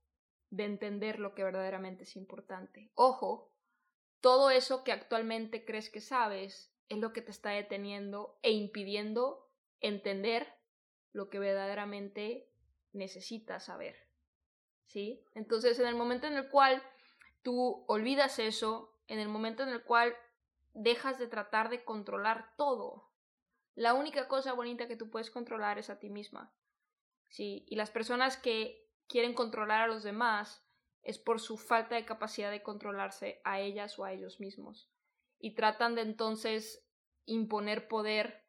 de 0.50 0.64
entender 0.64 1.18
lo 1.18 1.34
que 1.34 1.44
verdaderamente 1.44 2.02
es 2.02 2.14
importante. 2.16 2.90
Ojo, 2.94 3.50
todo 4.20 4.50
eso 4.50 4.84
que 4.84 4.92
actualmente 4.92 5.64
crees 5.64 5.88
que 5.88 6.00
sabes 6.00 6.72
es 6.88 6.98
lo 6.98 7.12
que 7.12 7.22
te 7.22 7.30
está 7.30 7.50
deteniendo 7.50 8.38
e 8.42 8.52
impidiendo 8.52 9.50
entender 9.80 10.46
lo 11.12 11.30
que 11.30 11.38
verdaderamente 11.38 12.50
necesitas 12.92 13.64
saber. 13.64 13.96
¿Sí? 14.86 15.24
Entonces, 15.34 15.78
en 15.78 15.86
el 15.86 15.94
momento 15.94 16.26
en 16.26 16.34
el 16.34 16.50
cual 16.50 16.82
tú 17.42 17.84
olvidas 17.88 18.38
eso, 18.38 18.94
en 19.08 19.18
el 19.18 19.28
momento 19.28 19.62
en 19.62 19.70
el 19.70 19.82
cual 19.82 20.14
dejas 20.74 21.18
de 21.18 21.28
tratar 21.28 21.68
de 21.68 21.84
controlar 21.84 22.54
todo, 22.56 23.12
la 23.74 23.94
única 23.94 24.28
cosa 24.28 24.52
bonita 24.52 24.86
que 24.86 24.96
tú 24.96 25.10
puedes 25.10 25.30
controlar 25.30 25.78
es 25.78 25.90
a 25.90 25.98
ti 25.98 26.10
misma. 26.10 26.54
¿Sí? 27.28 27.64
Y 27.68 27.76
las 27.76 27.90
personas 27.90 28.36
que 28.36 28.90
quieren 29.08 29.34
controlar 29.34 29.80
a 29.80 29.86
los 29.86 30.02
demás 30.02 30.66
es 31.02 31.18
por 31.18 31.40
su 31.40 31.56
falta 31.56 31.94
de 31.94 32.04
capacidad 32.04 32.50
de 32.50 32.62
controlarse 32.62 33.40
a 33.44 33.60
ellas 33.60 33.98
o 33.98 34.04
a 34.04 34.12
ellos 34.12 34.40
mismos. 34.40 34.90
Y 35.38 35.54
tratan 35.54 35.94
de 35.94 36.02
entonces 36.02 36.86
imponer 37.24 37.88
poder 37.88 38.46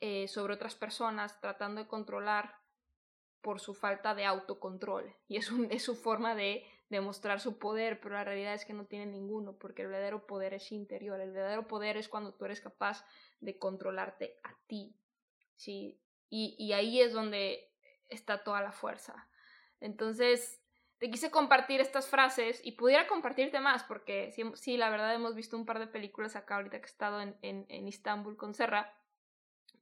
eh, 0.00 0.28
sobre 0.28 0.54
otras 0.54 0.74
personas, 0.74 1.40
tratando 1.40 1.80
de 1.80 1.88
controlar 1.88 2.60
por 3.40 3.60
su 3.60 3.74
falta 3.74 4.14
de 4.14 4.24
autocontrol. 4.24 5.16
Y 5.28 5.36
es, 5.36 5.50
es 5.70 5.84
su 5.84 5.94
forma 5.94 6.34
de 6.34 6.66
demostrar 6.88 7.40
su 7.40 7.58
poder, 7.58 8.00
pero 8.00 8.14
la 8.14 8.24
realidad 8.24 8.54
es 8.54 8.64
que 8.64 8.72
no 8.72 8.86
tiene 8.86 9.06
ninguno, 9.06 9.58
porque 9.58 9.82
el 9.82 9.88
verdadero 9.88 10.26
poder 10.26 10.54
es 10.54 10.70
interior. 10.72 11.20
El 11.20 11.32
verdadero 11.32 11.66
poder 11.66 11.96
es 11.96 12.08
cuando 12.08 12.34
tú 12.34 12.44
eres 12.44 12.60
capaz 12.60 13.04
de 13.40 13.58
controlarte 13.58 14.38
a 14.44 14.56
ti. 14.66 14.94
¿sí? 15.56 16.00
Y, 16.28 16.56
y 16.58 16.72
ahí 16.72 17.00
es 17.00 17.12
donde 17.12 17.72
está 18.08 18.44
toda 18.44 18.60
la 18.60 18.72
fuerza. 18.72 19.28
Entonces, 19.80 20.60
te 20.98 21.10
quise 21.10 21.30
compartir 21.30 21.80
estas 21.80 22.08
frases 22.08 22.60
y 22.64 22.72
pudiera 22.72 23.06
compartirte 23.06 23.60
más, 23.60 23.82
porque 23.84 24.32
sí, 24.54 24.76
la 24.76 24.88
verdad 24.88 25.14
hemos 25.14 25.34
visto 25.34 25.56
un 25.56 25.66
par 25.66 25.78
de 25.78 25.86
películas 25.86 26.36
acá 26.36 26.56
ahorita 26.56 26.78
que 26.78 26.86
he 26.86 26.90
estado 26.90 27.20
en, 27.20 27.36
en, 27.42 27.66
en 27.68 27.86
Istambul 27.86 28.36
con 28.36 28.54
Serra, 28.54 28.94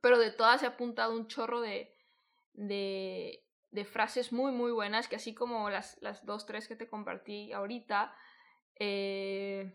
pero 0.01 0.19
de 0.19 0.33
todas 0.33 0.61
se 0.61 0.67
ha 0.67 0.71
apuntado 0.71 1.15
un 1.15 1.29
chorro 1.29 1.61
de, 1.61 1.95
de, 2.53 3.44
de, 3.75 3.85
frases 3.85 4.33
muy, 4.33 4.53
muy 4.53 4.73
buenas, 4.73 5.09
que 5.09 5.17
así 5.17 5.35
como 5.35 5.71
las, 5.71 6.01
las 6.01 6.25
dos, 6.25 6.47
tres 6.47 6.69
que 6.69 6.77
te 6.77 6.89
compartí 6.89 7.53
ahorita, 7.53 8.15
eh, 8.77 9.73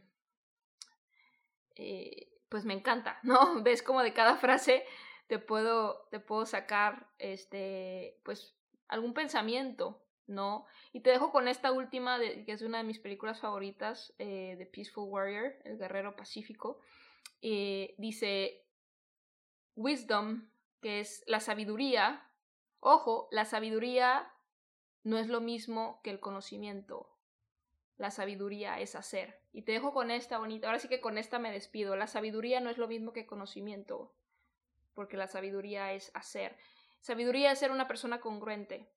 eh, 1.76 2.30
pues 2.50 2.66
me 2.66 2.74
encanta, 2.74 3.20
¿no? 3.24 3.62
Ves 3.64 3.84
como 3.84 4.02
de 4.02 4.14
cada 4.14 4.38
frase 4.38 4.86
te 5.30 5.38
puedo, 5.38 6.08
te 6.10 6.20
puedo 6.20 6.48
sacar, 6.48 7.08
este, 7.20 8.20
pues, 8.24 8.56
algún 8.88 9.14
pensamiento, 9.14 10.04
¿no? 10.26 10.66
Y 10.92 11.02
te 11.02 11.12
dejo 11.12 11.32
con 11.32 11.48
esta 11.48 11.72
última, 11.72 12.20
que 12.20 12.52
es 12.52 12.64
una 12.64 12.80
de 12.80 12.84
mis 12.84 12.98
películas 12.98 13.40
favoritas, 13.40 14.12
eh, 14.18 14.56
The 14.58 14.66
Peaceful 14.66 15.08
Warrior, 15.08 15.54
El 15.66 15.78
Guerrero 15.78 16.16
Pacífico. 16.16 16.80
Eh, 17.44 17.94
dice, 18.00 18.66
Wisdom, 19.76 20.50
que 20.82 21.00
es 21.00 21.24
la 21.28 21.40
sabiduría. 21.40 22.28
Ojo, 22.80 23.28
la 23.32 23.46
sabiduría 23.46 24.32
no 25.04 25.18
es 25.18 25.28
lo 25.28 25.42
mismo 25.42 26.02
que 26.04 26.10
el 26.10 26.20
conocimiento. 26.20 27.16
La 27.98 28.12
sabiduría 28.12 28.80
es 28.80 28.96
hacer. 28.96 29.42
Y 29.52 29.64
te 29.64 29.74
dejo 29.74 29.94
con 29.94 30.12
esta 30.12 30.38
bonita. 30.38 30.68
Ahora 30.68 30.80
sí 30.80 30.88
que 30.88 31.02
con 31.02 31.18
esta 31.18 31.40
me 31.40 31.52
despido. 31.52 31.96
La 31.96 32.08
sabiduría 32.08 32.62
no 32.62 32.70
es 32.70 32.78
lo 32.78 32.88
mismo 32.88 33.12
que 33.12 33.26
conocimiento. 33.26 34.14
Porque 34.94 35.18
la 35.18 35.28
sabiduría 35.28 35.94
es 35.94 36.12
hacer. 36.14 36.58
Sabiduría 37.02 37.52
es 37.52 37.60
ser 37.60 37.72
una 37.72 37.88
persona 37.88 38.20
congruente. 38.20 38.90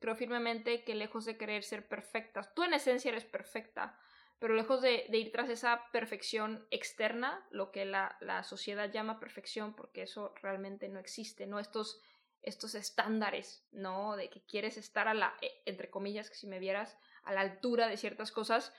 Creo 0.00 0.16
firmemente 0.16 0.82
que 0.82 0.94
lejos 0.94 1.26
de 1.26 1.36
querer 1.36 1.62
ser 1.62 1.86
perfectas, 1.86 2.54
tú 2.54 2.64
en 2.64 2.72
esencia 2.72 3.10
eres 3.10 3.26
perfecta, 3.26 3.98
pero 4.38 4.54
lejos 4.54 4.80
de, 4.80 5.06
ir 5.12 5.30
tras 5.30 5.50
esa 5.50 5.84
perfección 5.92 6.66
externa, 6.70 7.46
lo 7.50 7.70
que 7.70 7.84
la, 7.84 8.16
sociedad 8.42 8.90
llama 8.90 9.20
perfección, 9.20 9.74
porque 9.74 10.02
eso 10.02 10.34
realmente 10.40 10.88
no 10.88 10.98
existe, 10.98 11.46
¿no? 11.46 11.60
Estos, 11.60 12.00
estos 12.42 12.74
estándares, 12.74 13.66
¿no? 13.72 14.16
De 14.16 14.30
que 14.30 14.42
quieres 14.42 14.76
estar 14.76 15.08
a 15.08 15.14
la, 15.14 15.34
e, 15.40 15.62
entre 15.66 15.90
comillas, 15.90 16.30
que 16.30 16.36
si 16.36 16.46
me 16.46 16.58
vieras, 16.58 16.98
a 17.22 17.32
la 17.32 17.40
altura 17.40 17.88
de 17.88 17.96
ciertas 17.96 18.32
cosas, 18.32 18.72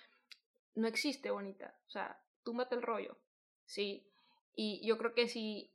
no 0.75 0.87
existe, 0.87 1.31
bonita. 1.31 1.75
O 1.87 1.89
sea, 1.89 2.21
túmbate 2.43 2.75
el 2.75 2.81
rollo, 2.81 3.17
¿sí? 3.65 4.07
Y 4.55 4.85
yo 4.85 4.97
creo 4.97 5.13
que 5.13 5.27
sí, 5.27 5.73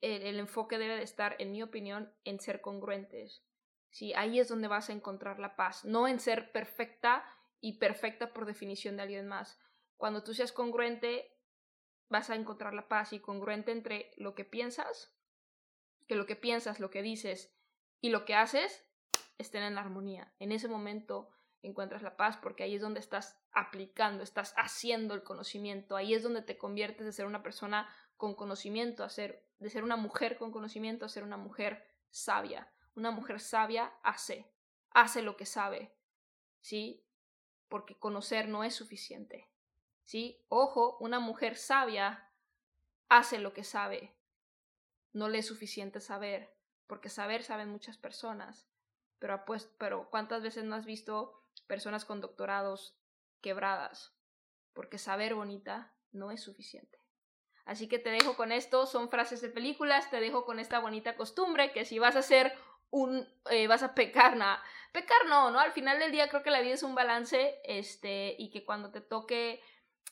el 0.00 0.38
enfoque 0.38 0.78
debe 0.78 0.96
de 0.96 1.02
estar, 1.02 1.36
en 1.38 1.52
mi 1.52 1.62
opinión, 1.62 2.12
en 2.24 2.38
ser 2.40 2.60
congruentes, 2.60 3.42
¿sí? 3.90 4.12
Ahí 4.14 4.38
es 4.38 4.48
donde 4.48 4.68
vas 4.68 4.90
a 4.90 4.92
encontrar 4.92 5.38
la 5.38 5.56
paz, 5.56 5.84
no 5.84 6.06
en 6.06 6.20
ser 6.20 6.52
perfecta 6.52 7.24
y 7.60 7.78
perfecta 7.78 8.32
por 8.32 8.44
definición 8.44 8.96
de 8.96 9.02
alguien 9.02 9.26
más. 9.26 9.58
Cuando 9.96 10.22
tú 10.22 10.34
seas 10.34 10.52
congruente, 10.52 11.34
vas 12.08 12.28
a 12.30 12.34
encontrar 12.34 12.74
la 12.74 12.88
paz 12.88 13.12
y 13.12 13.20
congruente 13.20 13.72
entre 13.72 14.12
lo 14.16 14.34
que 14.34 14.44
piensas, 14.44 15.13
que 16.06 16.16
lo 16.16 16.26
que 16.26 16.36
piensas, 16.36 16.80
lo 16.80 16.90
que 16.90 17.02
dices 17.02 17.54
y 18.00 18.10
lo 18.10 18.24
que 18.24 18.34
haces 18.34 18.84
estén 19.38 19.62
en 19.62 19.78
armonía. 19.78 20.32
En 20.38 20.52
ese 20.52 20.68
momento 20.68 21.30
encuentras 21.62 22.02
la 22.02 22.16
paz 22.16 22.36
porque 22.36 22.62
ahí 22.62 22.74
es 22.74 22.82
donde 22.82 23.00
estás 23.00 23.40
aplicando, 23.52 24.22
estás 24.22 24.54
haciendo 24.56 25.14
el 25.14 25.22
conocimiento, 25.22 25.96
ahí 25.96 26.14
es 26.14 26.22
donde 26.22 26.42
te 26.42 26.58
conviertes 26.58 27.06
de 27.06 27.12
ser 27.12 27.26
una 27.26 27.42
persona 27.42 27.88
con 28.16 28.34
conocimiento 28.34 29.02
a 29.02 29.08
de 29.08 29.70
ser 29.70 29.84
una 29.84 29.96
mujer 29.96 30.36
con 30.36 30.52
conocimiento 30.52 31.04
a 31.04 31.08
ser 31.08 31.24
una 31.24 31.36
mujer 31.36 31.84
sabia. 32.10 32.70
Una 32.94 33.10
mujer 33.10 33.40
sabia 33.40 33.92
hace, 34.02 34.48
hace 34.90 35.22
lo 35.22 35.36
que 35.36 35.46
sabe, 35.46 35.96
¿sí? 36.60 37.04
Porque 37.68 37.98
conocer 37.98 38.48
no 38.48 38.62
es 38.62 38.74
suficiente, 38.74 39.48
¿sí? 40.04 40.44
Ojo, 40.48 40.96
una 41.00 41.18
mujer 41.18 41.56
sabia 41.56 42.30
hace 43.08 43.38
lo 43.38 43.52
que 43.52 43.64
sabe. 43.64 44.14
No 45.14 45.30
le 45.30 45.38
es 45.38 45.46
suficiente 45.46 46.00
saber, 46.00 46.54
porque 46.86 47.08
saber 47.08 47.42
saben 47.42 47.70
muchas 47.70 47.96
personas, 47.96 48.68
pero, 49.18 49.46
pues, 49.46 49.70
pero 49.78 50.10
¿cuántas 50.10 50.42
veces 50.42 50.64
no 50.64 50.74
has 50.74 50.84
visto 50.84 51.40
personas 51.66 52.04
con 52.04 52.20
doctorados 52.20 52.94
quebradas? 53.40 54.14
Porque 54.74 54.98
saber 54.98 55.34
bonita 55.34 55.94
no 56.12 56.30
es 56.30 56.42
suficiente. 56.42 57.00
Así 57.64 57.88
que 57.88 57.98
te 57.98 58.10
dejo 58.10 58.36
con 58.36 58.52
esto, 58.52 58.84
son 58.86 59.08
frases 59.08 59.40
de 59.40 59.48
películas, 59.48 60.10
te 60.10 60.20
dejo 60.20 60.44
con 60.44 60.58
esta 60.58 60.78
bonita 60.80 61.16
costumbre 61.16 61.72
que 61.72 61.86
si 61.86 61.98
vas 61.98 62.16
a 62.16 62.18
hacer 62.18 62.52
un, 62.90 63.26
eh, 63.50 63.66
vas 63.66 63.82
a 63.82 63.94
pecar, 63.94 64.36
nada. 64.36 64.62
Pecar 64.92 65.26
no, 65.26 65.50
¿no? 65.50 65.58
Al 65.58 65.72
final 65.72 65.98
del 65.98 66.12
día 66.12 66.28
creo 66.28 66.42
que 66.42 66.50
la 66.50 66.60
vida 66.60 66.74
es 66.74 66.82
un 66.82 66.94
balance, 66.94 67.60
este, 67.64 68.36
y 68.38 68.50
que 68.50 68.64
cuando 68.64 68.90
te 68.90 69.00
toque 69.00 69.62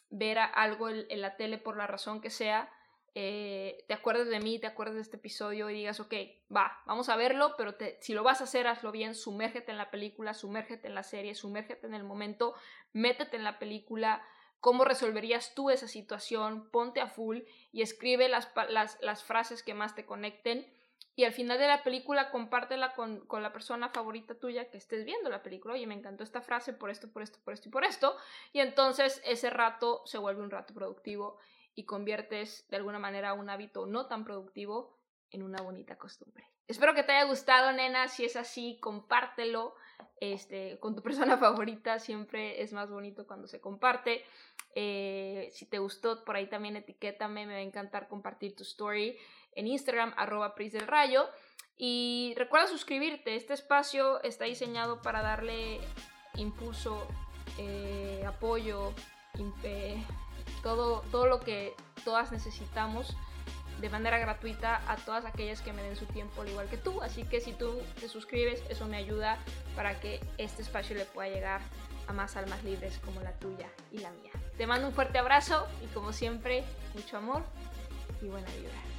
ver 0.09 0.39
algo 0.39 0.89
en, 0.89 1.21
la 1.21 1.37
tele 1.37 1.59
por 1.59 1.77
la 1.77 1.87
razón 1.87 2.21
que 2.21 2.31
sea, 2.31 2.73
eh, 3.15 3.85
te 3.89 3.95
acuerdes 3.95 4.29
de 4.29 4.41
mí, 4.41 4.59
te 4.59 4.67
acuerdes 4.67 4.95
de 4.95 5.03
este 5.03 5.17
episodio 5.17 5.69
y 5.69 5.75
digas, 5.75 6.01
ok, 6.01 6.15
va, 6.55 6.81
vamos 6.87 7.09
a 7.09 7.17
verlo, 7.17 7.55
pero 7.59 7.75
si 8.01 8.15
lo 8.15 8.23
vas 8.23 8.41
a 8.41 8.45
hacer, 8.45 8.67
hazlo 8.67 8.91
bien, 8.91 9.15
sumérgete 9.15 9.71
en 9.71 9.79
la 9.79 9.91
película, 9.91 10.33
sumérgete 10.33 10.89
en 10.89 10.95
la 10.95 11.03
serie, 11.03 11.35
sumérgete 11.35 11.87
en 11.87 11.95
el 11.95 12.05
momento, 12.05 12.55
métete 12.93 13.37
en 13.37 13.45
la 13.45 13.59
película, 13.59 14.25
cómo 14.61 14.85
resolverías 14.85 15.55
tú 15.55 15.71
esa 15.71 15.89
situación, 15.89 16.71
ponte 16.71 17.01
a 17.01 17.07
full 17.07 17.41
y 17.71 17.83
escribe 17.83 18.29
las, 18.29 18.51
las, 18.71 18.99
las 19.03 19.25
frases 19.25 19.63
que 19.63 19.75
más 19.75 19.95
te 19.95 20.07
conecten 20.07 20.67
y 21.15 21.25
al 21.25 21.33
final 21.33 21.59
de 21.59 21.67
la 21.67 21.83
película 21.83 22.31
compártela 22.31 22.95
con, 22.95 23.27
con, 23.27 23.43
la 23.43 23.53
persona 23.53 23.91
favorita 23.91 24.35
tuya 24.35 24.71
que 24.71 24.79
estés 24.79 25.05
viendo 25.05 25.29
la 25.29 25.43
película. 25.43 25.75
Oye, 25.75 25.87
me 25.87 25.95
encantó 25.95 26.25
esta 26.25 26.41
frase 26.41 26.73
por 26.73 26.89
esto, 26.89 27.13
por 27.13 27.23
esto, 27.23 27.39
por 27.45 27.53
esto 27.53 27.69
y 27.69 27.73
por 27.73 27.85
esto. 27.85 28.17
Y 28.55 28.61
entonces 28.61 29.21
ese 29.27 29.51
rato 29.51 30.03
se 30.07 30.17
vuelve 30.17 30.43
un 30.43 30.51
rato 30.51 30.73
productivo 30.73 31.39
y 31.75 31.85
conviertes 31.85 32.67
de 32.69 32.77
alguna 32.77 32.99
manera 32.99 33.35
un 33.35 33.51
hábito 33.51 33.87
no 33.87 34.07
tan 34.07 34.25
productivo 34.25 34.99
en 35.31 35.43
una 35.43 35.63
bonita 35.63 35.97
costumbre. 35.97 36.45
Espero 36.69 36.95
que 36.95 37.03
te 37.03 37.13
haya 37.13 37.25
gustado, 37.25 37.73
nena. 37.73 38.09
Si 38.09 38.25
es 38.25 38.37
así, 38.37 38.79
compártelo 38.81 39.75
este, 40.21 40.79
con 40.79 40.95
tu 40.95 41.03
persona 41.03 41.37
favorita. 41.37 41.99
Siempre 41.99 42.63
es 42.63 42.73
más 42.73 42.91
bonito 42.91 43.27
cuando 43.27 43.49
se 43.49 43.61
comparte. 43.61 44.25
Eh, 44.75 45.49
si 45.53 45.67
te 45.67 45.79
gustó, 45.79 46.25
por 46.25 46.37
ahí 46.37 46.49
también 46.49 46.77
etiquétame. 46.77 47.47
Me 47.47 47.55
va 47.55 47.59
a 47.59 47.63
encantar 47.63 48.09
compartir 48.09 48.55
tu 48.55 48.63
story 48.63 49.19
en 49.55 49.67
Instagram, 49.67 50.15
arroba 50.17 50.55
Pris 50.55 50.73
del 50.73 50.87
Rayo. 50.87 51.29
Y 51.77 52.35
recuerda 52.37 52.69
suscribirte. 52.69 53.35
Este 53.35 53.55
espacio 53.55 54.23
está 54.23 54.45
diseñado 54.45 55.03
para 55.03 55.23
darle 55.23 55.81
impulso, 56.37 57.07
eh, 57.59 58.25
apoyo, 58.27 58.93
todo, 60.63 61.03
todo 61.11 61.27
lo 61.27 61.41
que 61.41 61.75
todas 62.05 62.33
necesitamos 62.33 63.17
de 63.81 63.91
manera 63.91 64.19
gratuita 64.19 64.81
a 64.87 64.97
todas 64.97 65.25
aquellas 65.25 65.61
que 65.61 65.73
me 65.73 65.83
den 65.83 65.97
su 65.97 66.07
tiempo 66.07 66.43
al 66.43 66.49
igual 66.49 66.69
que 66.69 66.77
tú. 66.77 67.03
Así 67.03 67.25
que 67.25 67.41
si 67.41 67.53
tú 67.53 67.81
te 67.99 68.09
suscribes, 68.09 68.63
eso 68.69 68.87
me 68.87 68.97
ayuda 68.97 69.39
para 69.75 69.99
que 69.99 70.21
este 70.39 70.63
espacio 70.63 70.97
le 70.97 71.05
pueda 71.05 71.29
llegar 71.29 71.61
a 72.07 72.13
más 72.13 72.37
almas 72.37 72.63
libres 72.63 73.01
como 73.05 73.21
la 73.21 73.33
tuya 73.33 73.69
y 73.91 73.99
la 73.99 74.11
mía. 74.11 74.33
Te 74.57 74.67
mando 74.67 74.87
un 74.87 74.95
fuerte 74.95 75.19
abrazo 75.19 75.67
y 75.83 75.87
como 75.93 76.13
siempre, 76.13 76.65
mucho 76.95 77.17
amor 77.17 77.43
y 78.23 78.29
buena 78.29 78.49
vibra. 78.53 78.92